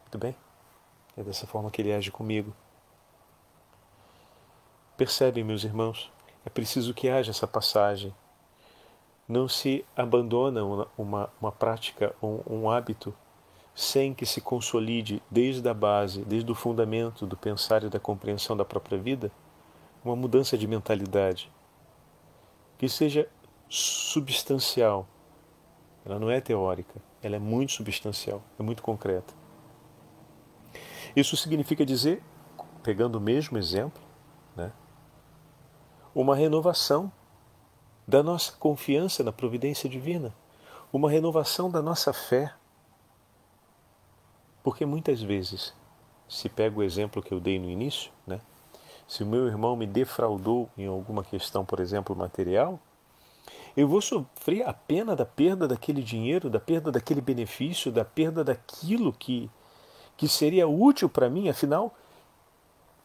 Muito 0.00 0.16
bem? 0.16 0.34
É 1.18 1.22
dessa 1.22 1.46
forma 1.46 1.70
que 1.70 1.82
ele 1.82 1.92
age 1.92 2.10
comigo. 2.10 2.54
Percebem, 4.96 5.44
meus 5.44 5.64
irmãos? 5.64 6.10
É 6.46 6.48
preciso 6.48 6.94
que 6.94 7.10
haja 7.10 7.30
essa 7.30 7.46
passagem. 7.46 8.14
Não 9.28 9.46
se 9.46 9.84
abandona 9.94 10.64
uma, 10.96 11.30
uma, 11.38 11.52
prática, 11.52 12.16
um, 12.22 12.40
um 12.46 12.70
hábito, 12.70 13.14
sem 13.78 14.12
que 14.12 14.26
se 14.26 14.40
consolide 14.40 15.22
desde 15.30 15.68
a 15.68 15.72
base, 15.72 16.24
desde 16.24 16.50
o 16.50 16.54
fundamento 16.54 17.24
do 17.24 17.36
pensar 17.36 17.84
e 17.84 17.88
da 17.88 18.00
compreensão 18.00 18.56
da 18.56 18.64
própria 18.64 18.98
vida, 18.98 19.30
uma 20.04 20.16
mudança 20.16 20.58
de 20.58 20.66
mentalidade 20.66 21.48
que 22.76 22.88
seja 22.88 23.28
substancial. 23.68 25.06
Ela 26.04 26.18
não 26.18 26.28
é 26.28 26.40
teórica, 26.40 27.00
ela 27.22 27.36
é 27.36 27.38
muito 27.38 27.70
substancial, 27.70 28.42
é 28.58 28.64
muito 28.64 28.82
concreta. 28.82 29.32
Isso 31.14 31.36
significa 31.36 31.86
dizer, 31.86 32.20
pegando 32.82 33.14
o 33.14 33.20
mesmo 33.20 33.56
exemplo, 33.56 34.02
né, 34.56 34.72
uma 36.12 36.34
renovação 36.34 37.12
da 38.08 38.24
nossa 38.24 38.50
confiança 38.54 39.22
na 39.22 39.30
providência 39.30 39.88
divina, 39.88 40.34
uma 40.92 41.08
renovação 41.08 41.70
da 41.70 41.80
nossa 41.80 42.12
fé. 42.12 42.52
Porque 44.68 44.84
muitas 44.84 45.22
vezes, 45.22 45.72
se 46.28 46.46
pega 46.46 46.78
o 46.78 46.82
exemplo 46.82 47.22
que 47.22 47.32
eu 47.32 47.40
dei 47.40 47.58
no 47.58 47.70
início, 47.70 48.12
né, 48.26 48.38
se 49.06 49.22
o 49.22 49.26
meu 49.26 49.46
irmão 49.46 49.74
me 49.74 49.86
defraudou 49.86 50.68
em 50.76 50.86
alguma 50.86 51.24
questão, 51.24 51.64
por 51.64 51.80
exemplo, 51.80 52.14
material, 52.14 52.78
eu 53.74 53.88
vou 53.88 54.02
sofrer 54.02 54.68
a 54.68 54.74
pena 54.74 55.16
da 55.16 55.24
perda 55.24 55.66
daquele 55.66 56.02
dinheiro, 56.02 56.50
da 56.50 56.60
perda 56.60 56.92
daquele 56.92 57.22
benefício, 57.22 57.90
da 57.90 58.04
perda 58.04 58.44
daquilo 58.44 59.10
que, 59.10 59.50
que 60.18 60.28
seria 60.28 60.68
útil 60.68 61.08
para 61.08 61.30
mim, 61.30 61.48
afinal, 61.48 61.94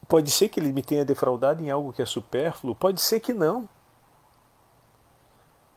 pode 0.09 0.31
ser 0.31 0.49
que 0.49 0.59
ele 0.59 0.73
me 0.73 0.83
tenha 0.83 1.05
defraudado 1.05 1.63
em 1.63 1.71
algo 1.71 1.93
que 1.93 2.01
é 2.01 2.05
supérfluo, 2.05 2.75
pode 2.75 2.99
ser 2.99 3.21
que 3.21 3.33
não. 3.33 3.69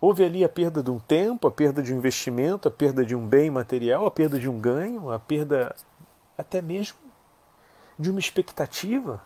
Houve 0.07 0.23
ali 0.23 0.45
a 0.45 0.49
perda 0.49 0.85
de 0.85 0.91
um 0.93 1.01
tempo, 1.01 1.49
a 1.49 1.51
perda 1.51 1.83
de 1.83 1.93
um 1.93 1.97
investimento, 1.99 2.69
a 2.69 2.71
perda 2.71 3.05
de 3.05 3.17
um 3.17 3.27
bem 3.27 3.51
material, 3.51 4.07
a 4.07 4.11
perda 4.13 4.39
de 4.39 4.49
um 4.49 4.57
ganho, 4.61 5.11
a 5.11 5.19
perda 5.19 5.75
até 6.39 6.63
mesmo 6.63 6.97
de 7.99 8.09
uma 8.09 8.21
expectativa, 8.21 9.21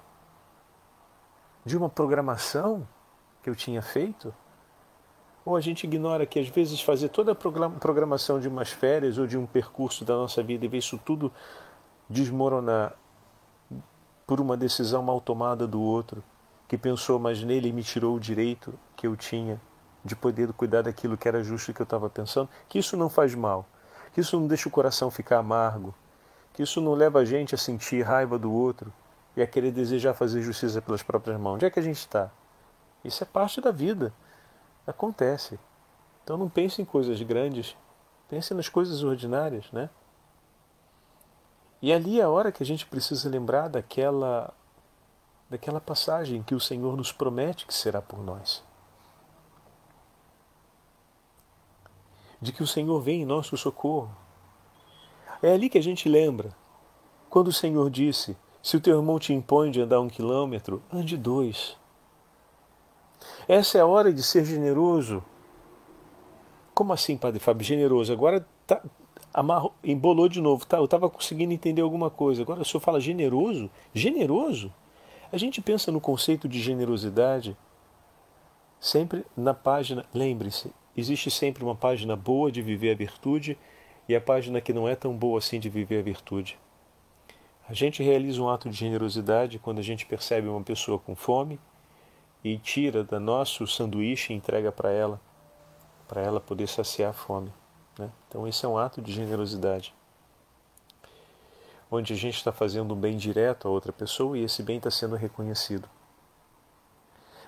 de 1.66 1.76
uma 1.76 1.90
programação 1.90 2.88
que 3.42 3.50
eu 3.50 3.54
tinha 3.54 3.82
feito. 3.82 4.34
Ou 5.44 5.54
a 5.54 5.60
gente 5.60 5.84
ignora 5.84 6.24
que 6.24 6.40
às 6.40 6.48
vezes 6.48 6.80
fazer 6.80 7.10
toda 7.10 7.32
a 7.32 7.34
programação 7.34 8.40
de 8.40 8.48
umas 8.48 8.70
férias 8.70 9.18
ou 9.18 9.26
de 9.26 9.36
um 9.36 9.44
percurso 9.44 10.02
da 10.02 10.14
nossa 10.14 10.42
vida 10.42 10.64
e 10.64 10.68
ver 10.68 10.78
isso 10.78 10.98
tudo 11.04 11.30
desmoronar 12.08 12.96
por 14.26 14.40
uma 14.40 14.56
decisão 14.56 15.02
mal 15.02 15.20
tomada 15.20 15.66
do 15.66 15.78
outro, 15.78 16.24
que 16.66 16.78
pensou 16.78 17.18
mais 17.18 17.44
nele 17.44 17.68
e 17.68 17.72
me 17.72 17.82
tirou 17.82 18.16
o 18.16 18.20
direito 18.20 18.72
que 18.96 19.06
eu 19.06 19.14
tinha 19.14 19.60
de 20.04 20.16
poder 20.16 20.52
cuidar 20.52 20.82
daquilo 20.82 21.16
que 21.16 21.28
era 21.28 21.42
justo 21.42 21.72
que 21.72 21.80
eu 21.80 21.84
estava 21.84 22.08
pensando, 22.08 22.48
que 22.68 22.78
isso 22.78 22.96
não 22.96 23.08
faz 23.08 23.34
mal, 23.34 23.66
que 24.12 24.20
isso 24.20 24.38
não 24.38 24.46
deixa 24.46 24.68
o 24.68 24.72
coração 24.72 25.10
ficar 25.10 25.38
amargo, 25.38 25.94
que 26.52 26.62
isso 26.62 26.80
não 26.80 26.94
leva 26.94 27.20
a 27.20 27.24
gente 27.24 27.54
a 27.54 27.58
sentir 27.58 28.02
raiva 28.02 28.38
do 28.38 28.52
outro 28.52 28.92
e 29.36 29.42
a 29.42 29.46
querer 29.46 29.70
desejar 29.70 30.14
fazer 30.14 30.42
justiça 30.42 30.82
pelas 30.82 31.02
próprias 31.02 31.38
mãos. 31.38 31.54
Onde 31.54 31.66
é 31.66 31.70
que 31.70 31.78
a 31.78 31.82
gente 31.82 31.98
está? 31.98 32.30
Isso 33.04 33.22
é 33.22 33.26
parte 33.26 33.60
da 33.60 33.70
vida. 33.70 34.12
Acontece. 34.86 35.58
Então 36.24 36.36
não 36.36 36.48
pense 36.48 36.82
em 36.82 36.84
coisas 36.84 37.20
grandes, 37.22 37.76
pense 38.28 38.52
nas 38.54 38.68
coisas 38.68 39.02
ordinárias, 39.02 39.70
né? 39.72 39.88
E 41.82 41.92
ali 41.92 42.20
é 42.20 42.24
a 42.24 42.28
hora 42.28 42.52
que 42.52 42.62
a 42.62 42.66
gente 42.66 42.86
precisa 42.86 43.28
lembrar 43.28 43.68
daquela 43.68 44.52
daquela 45.48 45.80
passagem 45.80 46.44
que 46.44 46.54
o 46.54 46.60
Senhor 46.60 46.96
nos 46.96 47.10
promete 47.10 47.66
que 47.66 47.74
será 47.74 48.00
por 48.00 48.22
nós. 48.22 48.62
De 52.40 52.52
que 52.52 52.62
o 52.62 52.66
Senhor 52.66 53.00
vem 53.00 53.22
em 53.22 53.26
nosso 53.26 53.56
socorro. 53.56 54.10
É 55.42 55.52
ali 55.52 55.68
que 55.68 55.78
a 55.78 55.82
gente 55.82 56.08
lembra. 56.08 56.54
Quando 57.28 57.48
o 57.48 57.52
Senhor 57.52 57.90
disse: 57.90 58.36
Se 58.62 58.76
o 58.76 58.80
teu 58.80 58.96
irmão 58.96 59.18
te 59.18 59.32
impõe 59.32 59.70
de 59.70 59.80
andar 59.80 60.00
um 60.00 60.08
quilômetro, 60.08 60.82
ande 60.92 61.16
dois. 61.16 61.76
Essa 63.46 63.78
é 63.78 63.80
a 63.80 63.86
hora 63.86 64.12
de 64.12 64.22
ser 64.22 64.44
generoso. 64.44 65.22
Como 66.74 66.92
assim, 66.92 67.16
Padre 67.16 67.40
Fábio? 67.40 67.64
Generoso. 67.64 68.12
Agora 68.12 68.46
tá, 68.66 68.82
amarro, 69.34 69.72
embolou 69.84 70.28
de 70.28 70.40
novo. 70.40 70.66
Tá, 70.66 70.78
eu 70.78 70.84
estava 70.84 71.10
conseguindo 71.10 71.52
entender 71.52 71.82
alguma 71.82 72.10
coisa. 72.10 72.42
Agora 72.42 72.62
o 72.62 72.64
senhor 72.64 72.80
fala 72.80 73.00
generoso? 73.00 73.70
Generoso? 73.92 74.72
A 75.32 75.36
gente 75.36 75.60
pensa 75.60 75.92
no 75.92 76.00
conceito 76.00 76.48
de 76.48 76.60
generosidade 76.60 77.56
sempre 78.80 79.26
na 79.36 79.52
página, 79.52 80.06
lembre-se, 80.12 80.72
existe 81.00 81.30
sempre 81.30 81.64
uma 81.64 81.74
página 81.74 82.14
boa 82.14 82.52
de 82.52 82.62
viver 82.62 82.92
a 82.92 82.94
virtude 82.94 83.58
e 84.08 84.14
a 84.14 84.20
página 84.20 84.60
que 84.60 84.72
não 84.72 84.88
é 84.88 84.94
tão 84.94 85.16
boa 85.16 85.38
assim 85.38 85.58
de 85.58 85.68
viver 85.68 86.00
a 86.00 86.02
virtude. 86.02 86.58
A 87.68 87.74
gente 87.74 88.02
realiza 88.02 88.42
um 88.42 88.48
ato 88.48 88.68
de 88.68 88.76
generosidade 88.76 89.58
quando 89.58 89.78
a 89.78 89.82
gente 89.82 90.06
percebe 90.06 90.48
uma 90.48 90.62
pessoa 90.62 90.98
com 90.98 91.14
fome 91.14 91.58
e 92.42 92.58
tira 92.58 93.02
da 93.02 93.18
nosso 93.18 93.66
sanduíche 93.66 94.32
e 94.32 94.36
entrega 94.36 94.70
para 94.70 94.90
ela, 94.90 95.20
para 96.06 96.20
ela 96.20 96.40
poder 96.40 96.68
saciar 96.68 97.10
a 97.10 97.12
fome. 97.12 97.52
Né? 97.98 98.10
Então, 98.28 98.46
esse 98.46 98.64
é 98.64 98.68
um 98.68 98.78
ato 98.78 99.00
de 99.00 99.12
generosidade 99.12 99.94
onde 101.90 102.12
a 102.12 102.16
gente 102.16 102.36
está 102.36 102.52
fazendo 102.52 102.94
um 102.94 102.96
bem 102.96 103.16
direto 103.16 103.66
a 103.66 103.70
outra 103.70 103.92
pessoa 103.92 104.38
e 104.38 104.44
esse 104.44 104.62
bem 104.62 104.76
está 104.76 104.90
sendo 104.90 105.16
reconhecido. 105.16 105.88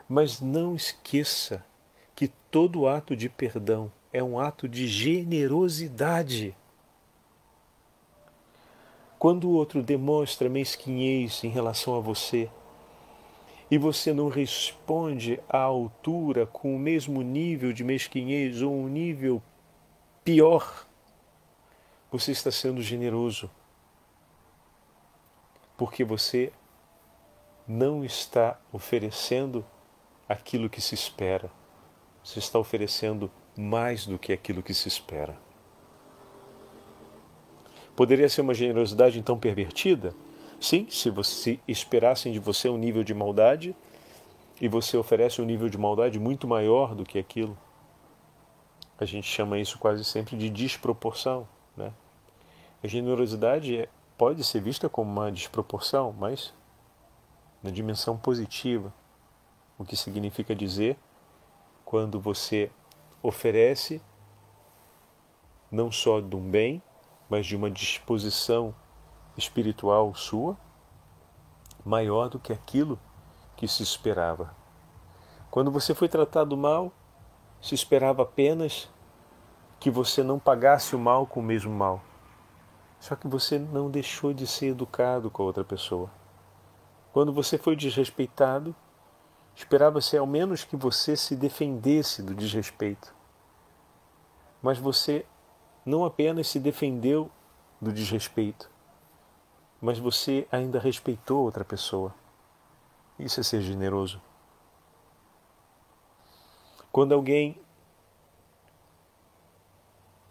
Mas 0.08 0.40
não 0.40 0.74
esqueça 0.74 1.64
que 2.14 2.28
todo 2.50 2.86
ato 2.86 3.16
de 3.16 3.28
perdão 3.28 3.90
é 4.12 4.22
um 4.22 4.38
ato 4.38 4.68
de 4.68 4.86
generosidade. 4.86 6.54
Quando 9.18 9.48
o 9.48 9.52
outro 9.52 9.82
demonstra 9.82 10.48
mesquinhez 10.48 11.44
em 11.44 11.48
relação 11.48 11.96
a 11.96 12.00
você 12.00 12.50
e 13.70 13.78
você 13.78 14.12
não 14.12 14.28
responde 14.28 15.40
à 15.48 15.58
altura 15.58 16.44
com 16.44 16.74
o 16.74 16.78
mesmo 16.78 17.22
nível 17.22 17.72
de 17.72 17.84
mesquinhez 17.84 18.60
ou 18.60 18.72
um 18.72 18.88
nível 18.88 19.42
pior, 20.24 20.86
você 22.10 22.32
está 22.32 22.50
sendo 22.50 22.82
generoso 22.82 23.50
porque 25.76 26.04
você 26.04 26.52
não 27.66 28.04
está 28.04 28.60
oferecendo 28.72 29.64
aquilo 30.28 30.68
que 30.68 30.80
se 30.80 30.94
espera. 30.94 31.50
Você 32.22 32.38
está 32.38 32.58
oferecendo 32.58 33.30
mais 33.56 34.06
do 34.06 34.18
que 34.18 34.32
aquilo 34.32 34.62
que 34.62 34.72
se 34.72 34.88
espera. 34.88 35.36
Poderia 37.94 38.28
ser 38.28 38.40
uma 38.40 38.54
generosidade 38.54 39.18
então 39.18 39.38
pervertida? 39.38 40.14
Sim, 40.60 40.86
se 40.88 41.10
você 41.10 41.58
esperassem 41.66 42.32
de 42.32 42.38
você 42.38 42.68
um 42.68 42.78
nível 42.78 43.02
de 43.02 43.12
maldade 43.12 43.76
e 44.60 44.68
você 44.68 44.96
oferece 44.96 45.42
um 45.42 45.44
nível 45.44 45.68
de 45.68 45.76
maldade 45.76 46.18
muito 46.18 46.46
maior 46.46 46.94
do 46.94 47.04
que 47.04 47.18
aquilo. 47.18 47.58
A 48.98 49.04
gente 49.04 49.26
chama 49.26 49.58
isso 49.58 49.78
quase 49.78 50.04
sempre 50.04 50.36
de 50.36 50.48
desproporção. 50.48 51.48
Né? 51.76 51.92
A 52.82 52.86
generosidade 52.86 53.76
é 53.76 53.88
pode 54.16 54.44
ser 54.44 54.60
vista 54.60 54.88
como 54.88 55.10
uma 55.10 55.32
desproporção, 55.32 56.14
mas 56.16 56.54
na 57.60 57.70
dimensão 57.70 58.16
positiva, 58.16 58.94
o 59.76 59.84
que 59.84 59.96
significa 59.96 60.54
dizer 60.54 60.96
quando 61.92 62.18
você 62.18 62.70
oferece 63.22 64.00
não 65.70 65.92
só 65.92 66.22
de 66.22 66.34
um 66.34 66.50
bem, 66.50 66.82
mas 67.28 67.44
de 67.44 67.54
uma 67.54 67.70
disposição 67.70 68.74
espiritual 69.36 70.14
sua 70.14 70.56
maior 71.84 72.30
do 72.30 72.38
que 72.38 72.50
aquilo 72.50 72.98
que 73.54 73.68
se 73.68 73.82
esperava. 73.82 74.56
Quando 75.50 75.70
você 75.70 75.94
foi 75.94 76.08
tratado 76.08 76.56
mal, 76.56 76.90
se 77.60 77.74
esperava 77.74 78.22
apenas 78.22 78.88
que 79.78 79.90
você 79.90 80.22
não 80.22 80.38
pagasse 80.38 80.96
o 80.96 80.98
mal 80.98 81.26
com 81.26 81.40
o 81.40 81.42
mesmo 81.42 81.74
mal. 81.74 82.02
Só 83.00 83.14
que 83.14 83.28
você 83.28 83.58
não 83.58 83.90
deixou 83.90 84.32
de 84.32 84.46
ser 84.46 84.68
educado 84.68 85.30
com 85.30 85.42
a 85.42 85.46
outra 85.46 85.62
pessoa. 85.62 86.10
Quando 87.12 87.34
você 87.34 87.58
foi 87.58 87.76
desrespeitado, 87.76 88.74
esperava-se 89.54 90.16
ao 90.16 90.26
menos 90.26 90.64
que 90.64 90.76
você 90.76 91.16
se 91.16 91.36
defendesse 91.36 92.22
do 92.22 92.34
desrespeito. 92.34 93.14
Mas 94.62 94.78
você 94.78 95.26
não 95.84 96.04
apenas 96.04 96.48
se 96.48 96.60
defendeu 96.60 97.30
do 97.80 97.92
desrespeito, 97.92 98.70
mas 99.80 99.98
você 99.98 100.46
ainda 100.52 100.78
respeitou 100.78 101.44
outra 101.44 101.64
pessoa. 101.64 102.14
Isso 103.18 103.40
é 103.40 103.42
ser 103.42 103.60
generoso. 103.60 104.20
Quando 106.92 107.12
alguém 107.12 107.58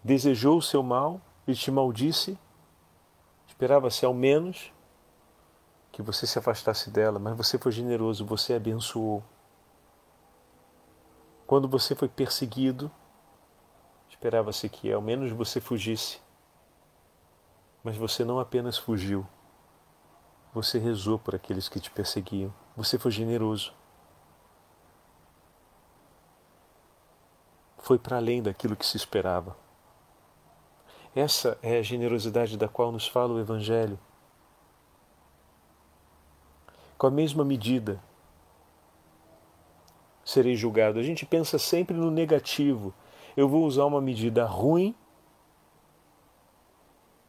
desejou 0.04 0.58
o 0.58 0.62
seu 0.62 0.82
mal 0.82 1.20
e 1.46 1.54
te 1.54 1.70
maldisse, 1.70 2.38
Esperava-se 3.62 4.04
ao 4.04 4.12
menos 4.12 4.74
que 5.92 6.02
você 6.02 6.26
se 6.26 6.40
afastasse 6.40 6.90
dela, 6.90 7.20
mas 7.20 7.36
você 7.36 7.58
foi 7.58 7.72
generoso, 7.72 8.26
você 8.26 8.54
abençoou. 8.54 9.24
Quando 11.46 11.68
você 11.68 11.94
foi 11.94 12.08
perseguido, 12.08 12.90
esperava-se 14.10 14.70
que 14.70 14.92
ao 14.92 15.02
menos 15.02 15.32
você 15.32 15.60
fugisse. 15.60 16.22
Mas 17.84 17.98
você 17.98 18.24
não 18.24 18.40
apenas 18.40 18.78
fugiu, 18.78 19.28
você 20.54 20.78
rezou 20.78 21.18
por 21.18 21.34
aqueles 21.34 21.68
que 21.68 21.80
te 21.80 21.90
perseguiam. 21.90 22.54
Você 22.76 23.00
foi 23.00 23.12
generoso. 23.12 23.74
Foi 27.80 27.98
para 27.98 28.18
além 28.18 28.42
daquilo 28.44 28.76
que 28.76 28.86
se 28.86 28.96
esperava. 28.96 29.58
Essa 31.16 31.58
é 31.62 31.80
a 31.80 31.82
generosidade 31.82 32.58
da 32.58 32.68
qual 32.68 32.92
nos 32.92 33.08
fala 33.08 33.34
o 33.34 33.40
Evangelho. 33.40 34.00
Com 37.02 37.08
a 37.08 37.10
mesma 37.10 37.44
medida, 37.44 38.00
serei 40.24 40.56
julgado. 40.56 41.00
A 41.00 41.02
gente 41.02 41.26
pensa 41.26 41.58
sempre 41.58 41.98
no 41.98 42.12
negativo. 42.12 42.94
Eu 43.36 43.50
vou 43.50 43.66
usar 43.66 43.86
uma 43.86 44.00
medida 44.00 44.46
ruim, 44.46 44.94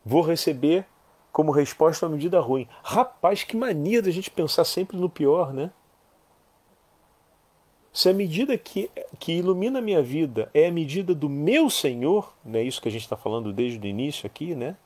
vou 0.05 0.21
receber 0.21 0.85
como 1.33 1.51
resposta 1.51 2.05
uma 2.05 2.17
medida 2.17 2.39
ruim. 2.39 2.69
Rapaz, 2.83 3.45
que 3.45 3.57
mania 3.57 4.03
da 4.03 4.11
gente 4.11 4.31
pensar 4.31 4.67
sempre 4.67 4.99
no 4.99 5.09
pior, 5.09 5.55
né? 5.55 5.71
Se 7.95 8.11
a 8.11 8.13
medida 8.13 8.59
que, 8.59 8.91
que 9.19 9.33
ilumina 9.33 9.79
a 9.79 9.83
minha 9.83 10.03
vida 10.03 10.51
é 10.53 10.67
a 10.67 10.71
medida 10.71 11.15
do 11.15 11.31
meu 11.31 11.71
Senhor, 11.71 12.35
não 12.45 12.61
é 12.61 12.63
isso 12.63 12.83
que 12.83 12.89
a 12.89 12.93
gente 12.93 13.05
está 13.05 13.17
falando 13.17 13.55
desde 13.55 13.79
o 13.79 13.89
início 13.89 14.27
aqui, 14.27 14.55
né? 14.55 14.77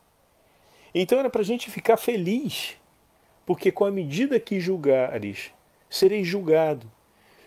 Então 0.94 1.18
era 1.18 1.28
para 1.28 1.40
a 1.40 1.44
gente 1.44 1.72
ficar 1.72 1.96
feliz, 1.96 2.76
porque 3.46 3.70
com 3.70 3.84
a 3.84 3.90
medida 3.90 4.40
que 4.40 4.58
julgares, 4.58 5.52
serei 5.88 6.24
julgado. 6.24 6.90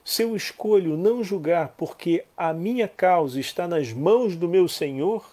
Se 0.04 0.24
eu 0.24 0.36
escolho 0.36 0.98
não 0.98 1.24
julgar 1.24 1.76
porque 1.78 2.26
a 2.36 2.54
minha 2.54 2.88
causa 2.88 3.40
está 3.40 3.68
nas 3.68 3.92
mãos 3.92 4.36
do 4.36 4.48
meu 4.48 4.68
Senhor, 4.68 5.30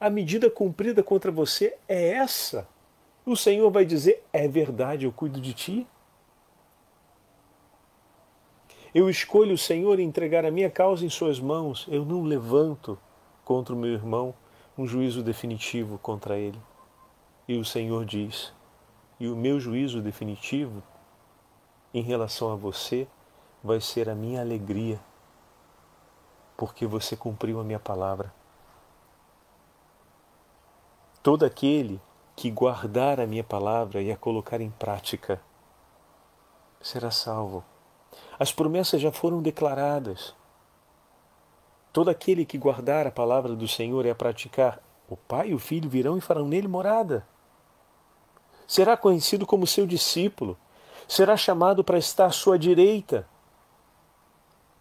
a 0.00 0.08
medida 0.08 0.48
cumprida 0.48 1.02
contra 1.02 1.30
você 1.30 1.76
é 1.88 2.12
essa. 2.12 2.66
O 3.26 3.36
Senhor 3.36 3.70
vai 3.70 3.84
dizer: 3.84 4.24
é 4.32 4.48
verdade, 4.48 5.04
eu 5.04 5.12
cuido 5.12 5.40
de 5.40 5.52
ti. 5.52 5.86
Eu 8.94 9.10
escolho 9.10 9.54
o 9.54 9.58
Senhor 9.58 9.98
entregar 9.98 10.44
a 10.44 10.50
minha 10.50 10.70
causa 10.70 11.04
em 11.04 11.10
Suas 11.10 11.40
mãos. 11.40 11.86
Eu 11.90 12.04
não 12.04 12.22
levanto 12.22 12.98
contra 13.44 13.74
o 13.74 13.78
meu 13.78 13.92
irmão 13.92 14.34
um 14.76 14.86
juízo 14.86 15.22
definitivo 15.22 15.98
contra 15.98 16.38
ele. 16.38 16.58
E 17.46 17.56
o 17.56 17.64
Senhor 17.64 18.04
diz: 18.04 18.52
e 19.22 19.28
o 19.28 19.36
meu 19.36 19.60
juízo 19.60 20.02
definitivo 20.02 20.82
em 21.94 22.02
relação 22.02 22.50
a 22.50 22.56
você 22.56 23.06
vai 23.62 23.80
ser 23.80 24.10
a 24.10 24.16
minha 24.16 24.40
alegria, 24.40 24.98
porque 26.56 26.88
você 26.88 27.14
cumpriu 27.14 27.60
a 27.60 27.62
minha 27.62 27.78
palavra. 27.78 28.34
Todo 31.22 31.44
aquele 31.44 32.00
que 32.34 32.50
guardar 32.50 33.20
a 33.20 33.26
minha 33.28 33.44
palavra 33.44 34.02
e 34.02 34.10
a 34.10 34.16
colocar 34.16 34.60
em 34.60 34.70
prática 34.70 35.40
será 36.80 37.12
salvo. 37.12 37.64
As 38.40 38.52
promessas 38.52 39.00
já 39.00 39.12
foram 39.12 39.40
declaradas. 39.40 40.34
Todo 41.92 42.10
aquele 42.10 42.44
que 42.44 42.58
guardar 42.58 43.06
a 43.06 43.12
palavra 43.12 43.54
do 43.54 43.68
Senhor 43.68 44.04
e 44.04 44.10
a 44.10 44.16
praticar, 44.16 44.82
o 45.08 45.16
Pai 45.16 45.50
e 45.50 45.54
o 45.54 45.60
Filho 45.60 45.88
virão 45.88 46.18
e 46.18 46.20
farão 46.20 46.48
nele 46.48 46.66
morada. 46.66 47.24
Será 48.72 48.96
conhecido 48.96 49.44
como 49.44 49.66
seu 49.66 49.86
discípulo, 49.86 50.56
será 51.06 51.36
chamado 51.36 51.84
para 51.84 51.98
estar 51.98 52.24
à 52.24 52.30
sua 52.30 52.58
direita. 52.58 53.28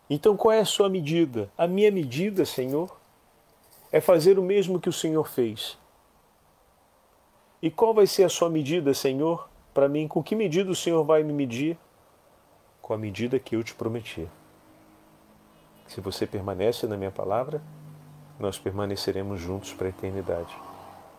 Então 0.09 0.37
qual 0.37 0.53
é 0.53 0.61
a 0.61 0.65
sua 0.65 0.87
medida? 0.87 1.51
A 1.57 1.67
minha 1.67 1.91
medida, 1.91 2.45
Senhor, 2.45 2.97
é 3.91 3.99
fazer 3.99 4.39
o 4.39 4.41
mesmo 4.41 4.79
que 4.79 4.87
o 4.87 4.93
Senhor 4.93 5.27
fez. 5.27 5.77
E 7.61 7.69
qual 7.69 7.93
vai 7.93 8.07
ser 8.07 8.23
a 8.23 8.29
sua 8.29 8.49
medida, 8.49 8.93
Senhor, 8.93 9.49
para 9.73 9.89
mim? 9.89 10.07
Com 10.07 10.23
que 10.23 10.37
medida 10.37 10.71
o 10.71 10.75
Senhor 10.75 11.03
vai 11.03 11.21
me 11.21 11.33
medir? 11.33 11.77
com 12.81 12.93
a 12.93 12.97
medida 12.97 13.37
que 13.39 13.55
eu 13.57 13.63
te 13.63 13.75
prometi. 13.75 14.27
Se 15.85 15.99
você 15.99 16.25
permanece 16.25 16.87
na 16.87 16.95
minha 16.95 17.11
palavra, 17.11 17.61
nós 18.39 18.57
permaneceremos 18.57 19.39
juntos 19.39 19.73
para 19.73 19.87
a 19.87 19.89
eternidade. 19.89 20.57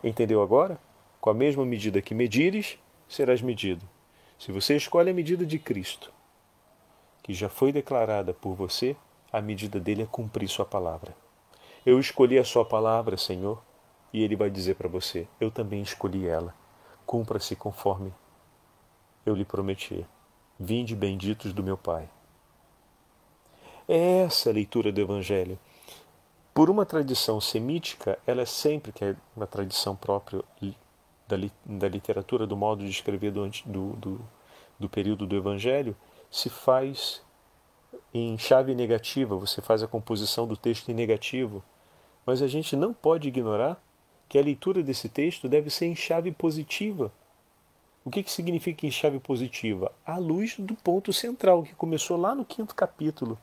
Entendeu 0.03 0.43
agora? 0.43 0.79
Com 1.23 1.31
a 1.31 1.35
mesma 1.35 1.65
medida 1.65 2.03
que 2.03 2.17
medires, 2.17 2.77
serás 3.09 3.41
medido. 3.41 3.89
Se 4.37 4.51
você 4.51 4.75
escolhe 4.75 5.09
a 5.09 5.15
medida 5.15 5.47
de 5.47 5.57
Cristo, 5.57 6.13
que 7.23 7.33
já 7.33 7.49
foi 7.49 7.71
declarada 7.71 8.35
por 8.35 8.57
você, 8.57 8.97
a 9.33 9.41
medida 9.41 9.79
dele 9.79 10.03
é 10.03 10.07
cumprir 10.07 10.49
sua 10.49 10.65
palavra. 10.65 11.15
Eu 11.87 12.01
escolhi 12.01 12.41
a 12.41 12.45
sua 12.45 12.65
palavra, 12.65 13.17
Senhor, 13.17 13.63
e 14.13 14.21
ele 14.21 14.35
vai 14.35 14.51
dizer 14.51 14.75
para 14.75 14.89
você: 14.89 15.29
Eu 15.41 15.49
também 15.49 15.81
escolhi 15.81 16.27
ela. 16.27 16.53
Cumpra-se 17.07 17.55
conforme 17.55 18.13
eu 19.25 19.37
lhe 19.37 19.45
prometi. 19.45 20.05
Vinde 20.59 20.97
benditos 20.97 21.53
do 21.53 21.63
meu 21.63 21.79
Pai. 21.79 22.11
É 23.87 24.25
essa 24.25 24.51
a 24.51 24.53
leitura 24.53 24.91
do 24.91 25.01
Evangelho. 25.01 25.57
Por 26.53 26.69
uma 26.69 26.85
tradição 26.85 27.41
semítica, 27.41 28.19
ela 28.27 28.43
é 28.43 28.47
sempre, 28.47 28.91
que 28.91 29.05
é 29.05 29.15
uma 29.37 29.47
tradição 29.47 29.95
própria 29.95 30.43
da, 31.37 31.49
da 31.64 31.88
literatura, 31.88 32.47
do 32.47 32.57
modo 32.57 32.85
de 32.85 32.90
escrever 32.90 33.33
do, 33.33 33.49
do, 33.64 33.92
do, 33.97 34.21
do 34.79 34.88
período 34.88 35.27
do 35.27 35.37
Evangelho, 35.37 35.97
se 36.31 36.51
faz 36.51 37.23
em 38.12 38.37
chave 38.38 38.75
negativa, 38.75 39.37
você 39.37 39.62
faz 39.62 39.83
a 39.83 39.88
composição 39.88 40.47
do 40.47 40.57
texto 40.57 40.90
em 40.90 40.95
negativo. 40.95 41.62
Mas 42.27 42.42
a 42.42 42.47
gente 42.47 42.77
não 42.77 42.92
pode 42.92 43.29
ignorar 43.29 43.83
que 44.29 44.38
a 44.38 44.42
leitura 44.42 44.83
desse 44.83 45.09
texto 45.09 45.49
deve 45.49 45.71
ser 45.71 45.87
em 45.87 45.97
chave 45.97 46.31
positiva. 46.31 47.12
O 48.05 48.11
que, 48.11 48.23
que 48.23 48.31
significa 48.31 48.87
em 48.87 48.90
chave 48.90 49.18
positiva? 49.18 49.92
À 50.05 50.18
luz 50.18 50.57
do 50.59 50.75
ponto 50.75 51.12
central, 51.12 51.62
que 51.62 51.75
começou 51.75 52.16
lá 52.16 52.35
no 52.35 52.45
quinto 52.45 52.75
capítulo 52.75 53.38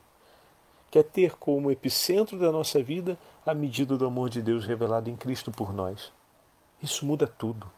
que 0.90 0.98
é 0.98 1.04
ter 1.04 1.36
como 1.36 1.70
epicentro 1.70 2.36
da 2.36 2.50
nossa 2.50 2.82
vida 2.82 3.16
a 3.46 3.54
medida 3.54 3.96
do 3.96 4.04
amor 4.04 4.28
de 4.28 4.42
Deus 4.42 4.66
revelado 4.66 5.08
em 5.08 5.14
Cristo 5.14 5.52
por 5.52 5.72
nós. 5.72 6.12
Isso 6.82 7.06
muda 7.06 7.28
tudo 7.28 7.70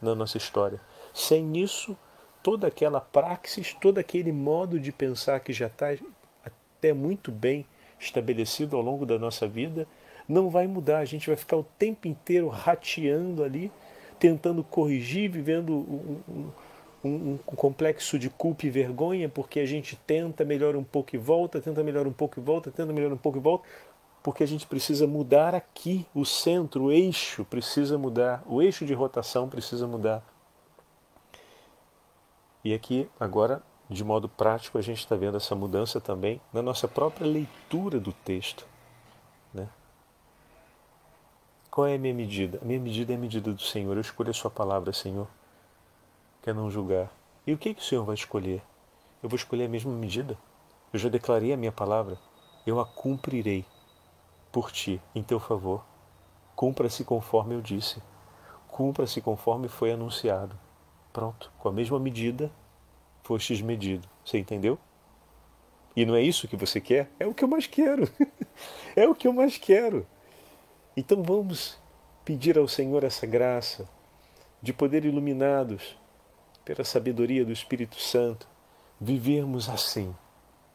na 0.00 0.14
nossa 0.14 0.36
história. 0.36 0.80
Sem 1.12 1.58
isso, 1.58 1.96
toda 2.42 2.66
aquela 2.66 3.00
praxis, 3.00 3.74
todo 3.74 3.98
aquele 3.98 4.32
modo 4.32 4.78
de 4.78 4.92
pensar 4.92 5.40
que 5.40 5.52
já 5.52 5.66
está 5.66 5.88
até 6.44 6.92
muito 6.92 7.30
bem 7.30 7.66
estabelecido 7.98 8.76
ao 8.76 8.82
longo 8.82 9.04
da 9.04 9.18
nossa 9.18 9.46
vida, 9.46 9.86
não 10.28 10.48
vai 10.48 10.66
mudar. 10.66 10.98
A 10.98 11.04
gente 11.04 11.26
vai 11.26 11.36
ficar 11.36 11.56
o 11.56 11.64
tempo 11.78 12.08
inteiro 12.08 12.48
rateando 12.48 13.44
ali, 13.44 13.70
tentando 14.18 14.62
corrigir, 14.64 15.30
vivendo 15.30 15.72
um, 15.72 16.20
um, 17.04 17.10
um, 17.32 17.36
complexo 17.38 18.18
de 18.18 18.30
culpa 18.30 18.66
e 18.66 18.70
vergonha, 18.70 19.28
porque 19.28 19.60
a 19.60 19.66
gente 19.66 19.96
tenta, 20.06 20.44
melhora 20.44 20.78
um 20.78 20.84
pouco 20.84 21.14
e 21.14 21.18
volta, 21.18 21.60
tenta 21.60 21.82
melhorar 21.82 22.08
um 22.08 22.12
pouco 22.12 22.38
e 22.38 22.42
volta, 22.42 22.70
tenta 22.70 22.92
melhorar 22.92 23.14
um 23.14 23.18
pouco 23.18 23.38
e 23.38 23.40
volta, 23.40 23.64
porque 24.22 24.42
a 24.42 24.46
gente 24.46 24.66
precisa 24.66 25.06
mudar 25.06 25.54
aqui, 25.54 26.06
o 26.14 26.24
centro, 26.24 26.84
o 26.84 26.92
eixo 26.92 27.44
precisa 27.44 27.96
mudar, 27.96 28.42
o 28.46 28.60
eixo 28.60 28.84
de 28.84 28.94
rotação 28.94 29.48
precisa 29.48 29.86
mudar. 29.86 30.22
E 32.62 32.74
aqui, 32.74 33.08
agora, 33.18 33.62
de 33.88 34.04
modo 34.04 34.28
prático, 34.28 34.76
a 34.76 34.82
gente 34.82 34.98
está 34.98 35.16
vendo 35.16 35.36
essa 35.36 35.54
mudança 35.54 36.00
também 36.00 36.40
na 36.52 36.60
nossa 36.60 36.86
própria 36.86 37.26
leitura 37.26 37.98
do 37.98 38.12
texto. 38.12 38.66
Né? 39.54 39.66
Qual 41.70 41.86
é 41.86 41.94
a 41.94 41.98
minha 41.98 42.12
medida? 42.12 42.58
A 42.60 42.64
minha 42.64 42.78
medida 42.78 43.12
é 43.12 43.16
a 43.16 43.18
medida 43.18 43.52
do 43.52 43.62
Senhor. 43.62 43.96
Eu 43.96 44.02
escolho 44.02 44.30
a 44.30 44.34
Sua 44.34 44.50
palavra, 44.50 44.92
Senhor 44.92 45.26
quer 46.42 46.54
não 46.54 46.70
julgar. 46.70 47.10
E 47.46 47.52
o 47.52 47.58
que, 47.58 47.74
que 47.74 47.80
o 47.80 47.84
Senhor 47.84 48.04
vai 48.04 48.14
escolher? 48.14 48.62
Eu 49.22 49.28
vou 49.28 49.36
escolher 49.36 49.64
a 49.64 49.68
mesma 49.68 49.92
medida? 49.92 50.38
Eu 50.92 50.98
já 50.98 51.08
declarei 51.08 51.52
a 51.52 51.56
minha 51.56 51.72
palavra. 51.72 52.18
Eu 52.66 52.80
a 52.80 52.86
cumprirei 52.86 53.64
por 54.50 54.70
ti, 54.70 55.00
em 55.14 55.22
teu 55.22 55.38
favor. 55.38 55.84
Cumpra-se 56.54 57.04
conforme 57.04 57.54
eu 57.54 57.60
disse. 57.60 58.02
Cumpra-se 58.68 59.20
conforme 59.20 59.68
foi 59.68 59.92
anunciado. 59.92 60.58
Pronto, 61.12 61.50
com 61.58 61.68
a 61.68 61.72
mesma 61.72 61.98
medida, 61.98 62.50
fostes 63.22 63.60
medido. 63.60 64.08
Você 64.24 64.38
entendeu? 64.38 64.78
E 65.96 66.04
não 66.04 66.14
é 66.14 66.22
isso 66.22 66.46
que 66.46 66.56
você 66.56 66.80
quer? 66.80 67.10
É 67.18 67.26
o 67.26 67.34
que 67.34 67.42
eu 67.42 67.48
mais 67.48 67.66
quero. 67.66 68.08
é 68.94 69.06
o 69.08 69.14
que 69.14 69.26
eu 69.26 69.32
mais 69.32 69.58
quero. 69.58 70.06
Então 70.96 71.22
vamos 71.22 71.78
pedir 72.24 72.58
ao 72.58 72.68
Senhor 72.68 73.02
essa 73.04 73.26
graça 73.26 73.88
de 74.62 74.72
poder 74.72 75.04
iluminados 75.04 75.96
pela 76.64 76.84
sabedoria 76.84 77.44
do 77.44 77.52
Espírito 77.52 78.00
Santo, 78.00 78.46
vivermos 79.00 79.68
assim. 79.68 80.14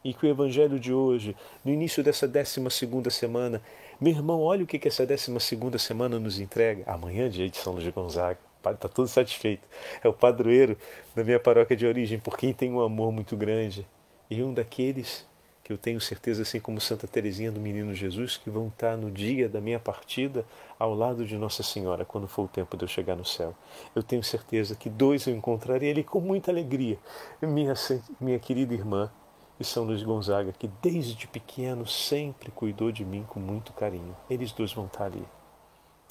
E 0.06 0.14
que 0.14 0.24
o 0.24 0.28
Evangelho 0.28 0.78
de 0.78 0.92
hoje, 0.92 1.34
no 1.64 1.72
início 1.72 2.00
dessa 2.00 2.28
décima 2.28 2.70
segunda 2.70 3.10
semana, 3.10 3.60
meu 4.00 4.12
irmão, 4.12 4.40
olha 4.40 4.62
o 4.62 4.66
que, 4.66 4.86
essa 4.86 5.04
décima 5.04 5.40
segunda 5.40 5.78
semana 5.78 6.16
nos 6.20 6.38
entrega. 6.38 6.84
Amanhã, 6.86 7.28
dia 7.28 7.50
de 7.50 7.56
São 7.56 7.72
Luís 7.72 7.88
Gonzaga. 7.88 8.38
O 8.60 8.62
padre 8.62 8.78
está 8.78 8.88
todo 8.88 9.08
satisfeito. 9.08 9.66
É 10.04 10.06
o 10.06 10.12
padroeiro 10.12 10.78
da 11.12 11.24
minha 11.24 11.40
paróquia 11.40 11.76
de 11.76 11.84
origem, 11.84 12.20
por 12.20 12.36
quem 12.36 12.52
tem 12.52 12.70
um 12.70 12.80
amor 12.80 13.10
muito 13.10 13.36
grande. 13.36 13.84
E 14.30 14.44
um 14.44 14.54
daqueles 14.54 15.26
que 15.64 15.72
eu 15.72 15.78
tenho 15.78 16.00
certeza, 16.00 16.42
assim 16.42 16.60
como 16.60 16.80
Santa 16.80 17.08
Teresinha 17.08 17.50
do 17.50 17.58
Menino 17.58 17.92
Jesus, 17.92 18.36
que 18.36 18.48
vão 18.48 18.68
estar 18.68 18.96
no 18.96 19.10
dia 19.10 19.48
da 19.48 19.60
minha 19.60 19.80
partida 19.80 20.44
ao 20.78 20.94
lado 20.94 21.24
de 21.24 21.36
Nossa 21.36 21.64
Senhora, 21.64 22.04
quando 22.04 22.28
for 22.28 22.44
o 22.44 22.48
tempo 22.48 22.76
de 22.76 22.84
eu 22.84 22.88
chegar 22.88 23.16
no 23.16 23.24
céu. 23.24 23.56
Eu 23.92 24.04
tenho 24.04 24.22
certeza 24.22 24.76
que 24.76 24.88
dois 24.88 25.26
eu 25.26 25.34
encontrarei 25.34 25.90
ali 25.90 26.04
com 26.04 26.20
muita 26.20 26.52
alegria. 26.52 26.96
Minha, 27.42 27.74
minha 28.20 28.38
querida 28.38 28.72
irmã 28.72 29.10
e 29.58 29.64
São 29.64 29.84
Luís 29.84 30.02
Gonzaga, 30.02 30.52
que 30.52 30.68
desde 30.82 31.26
pequeno 31.26 31.86
sempre 31.86 32.50
cuidou 32.50 32.92
de 32.92 33.04
mim 33.04 33.24
com 33.28 33.40
muito 33.40 33.72
carinho. 33.72 34.16
Eles 34.28 34.52
dois 34.52 34.72
vão 34.72 34.86
estar 34.86 35.04
ali. 35.04 35.24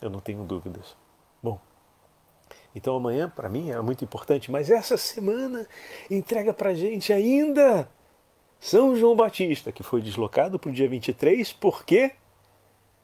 Eu 0.01 0.09
não 0.09 0.19
tenho 0.19 0.43
dúvidas. 0.43 0.95
Bom, 1.41 1.59
então 2.73 2.95
amanhã 2.95 3.29
para 3.29 3.49
mim 3.49 3.71
é 3.71 3.79
muito 3.81 4.03
importante, 4.03 4.51
mas 4.51 4.69
essa 4.69 4.97
semana 4.97 5.67
entrega 6.09 6.53
para 6.53 6.73
gente 6.73 7.13
ainda 7.13 7.87
são 8.59 8.95
João 8.95 9.15
Batista, 9.15 9.71
que 9.71 9.83
foi 9.83 10.01
deslocado 10.01 10.57
para 10.57 10.69
o 10.69 10.73
dia 10.73 10.89
23, 10.89 11.53
por 11.53 11.85
quê? 11.85 12.13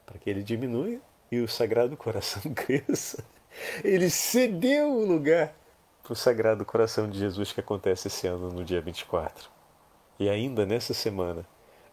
Para 0.04 0.18
que 0.18 0.28
ele 0.28 0.42
diminua 0.42 0.98
e 1.30 1.40
o 1.40 1.48
Sagrado 1.48 1.96
Coração 1.96 2.42
cresça. 2.52 3.24
Ele 3.84 4.10
cedeu 4.10 4.92
o 4.92 5.06
lugar 5.06 5.54
para 6.02 6.12
o 6.12 6.16
Sagrado 6.16 6.64
Coração 6.64 7.08
de 7.08 7.18
Jesus 7.18 7.52
que 7.52 7.60
acontece 7.60 8.08
esse 8.08 8.26
ano 8.26 8.50
no 8.50 8.64
dia 8.64 8.80
24. 8.80 9.61
E 10.22 10.28
ainda 10.28 10.64
nessa 10.64 10.94
semana 10.94 11.44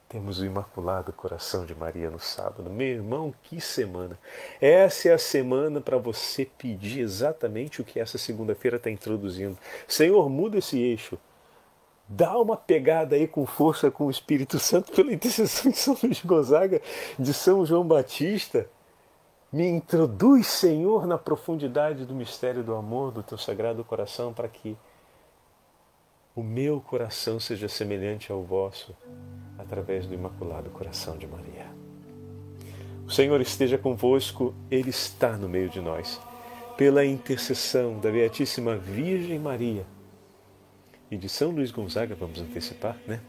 temos 0.07 0.37
o 0.37 0.45
Imaculado 0.45 1.11
Coração 1.11 1.65
de 1.65 1.73
Maria 1.73 2.11
no 2.11 2.19
sábado. 2.19 2.69
Meu 2.69 2.85
irmão, 2.85 3.33
que 3.41 3.59
semana! 3.59 4.19
Essa 4.61 5.09
é 5.09 5.13
a 5.13 5.17
semana 5.17 5.81
para 5.81 5.97
você 5.97 6.45
pedir 6.45 6.99
exatamente 6.99 7.81
o 7.81 7.83
que 7.83 7.99
essa 7.99 8.19
segunda-feira 8.19 8.77
está 8.77 8.91
introduzindo. 8.91 9.57
Senhor, 9.87 10.29
muda 10.29 10.59
esse 10.59 10.79
eixo 10.79 11.17
dá 12.07 12.37
uma 12.37 12.55
pegada 12.55 13.15
aí 13.15 13.27
com 13.27 13.47
força 13.47 13.89
com 13.89 14.05
o 14.05 14.11
Espírito 14.11 14.59
Santo 14.59 14.91
pela 14.91 15.11
intercessão 15.11 15.71
de 15.71 15.77
São 15.79 15.97
Luís 16.03 16.23
Gonzaga, 16.23 16.79
de 17.17 17.33
São 17.33 17.65
João 17.65 17.83
Batista. 17.83 18.69
Me 19.51 19.67
introduz, 19.67 20.45
Senhor, 20.45 21.07
na 21.07 21.17
profundidade 21.17 22.05
do 22.05 22.13
mistério 22.13 22.63
do 22.63 22.75
amor 22.75 23.11
do 23.11 23.23
teu 23.23 23.39
sagrado 23.39 23.83
coração, 23.83 24.31
para 24.31 24.47
que 24.47 24.77
o 26.39 26.43
meu 26.43 26.79
coração 26.79 27.37
seja 27.37 27.67
semelhante 27.67 28.31
ao 28.31 28.41
vosso, 28.41 28.95
através 29.57 30.07
do 30.07 30.13
Imaculado 30.13 30.69
Coração 30.69 31.17
de 31.17 31.27
Maria. 31.27 31.67
O 33.05 33.11
Senhor 33.11 33.41
esteja 33.41 33.77
convosco, 33.77 34.53
Ele 34.71 34.89
está 34.89 35.35
no 35.35 35.49
meio 35.49 35.67
de 35.67 35.81
nós. 35.81 36.21
Pela 36.77 37.03
intercessão 37.03 37.99
da 37.99 38.09
Beatíssima 38.09 38.77
Virgem 38.77 39.37
Maria, 39.37 39.85
e 41.11 41.17
de 41.17 41.27
São 41.27 41.51
Luís 41.51 41.71
Gonzaga, 41.71 42.15
vamos 42.15 42.39
antecipar, 42.39 42.95
né? 43.05 43.19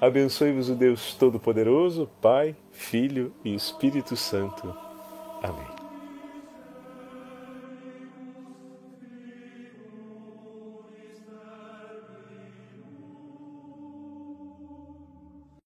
Abençoe-vos 0.00 0.68
o 0.68 0.74
Deus 0.74 1.14
Todo-Poderoso, 1.14 2.10
Pai, 2.20 2.56
Filho 2.72 3.32
e 3.44 3.54
Espírito 3.54 4.16
Santo. 4.16 4.74
Amém. 5.40 5.73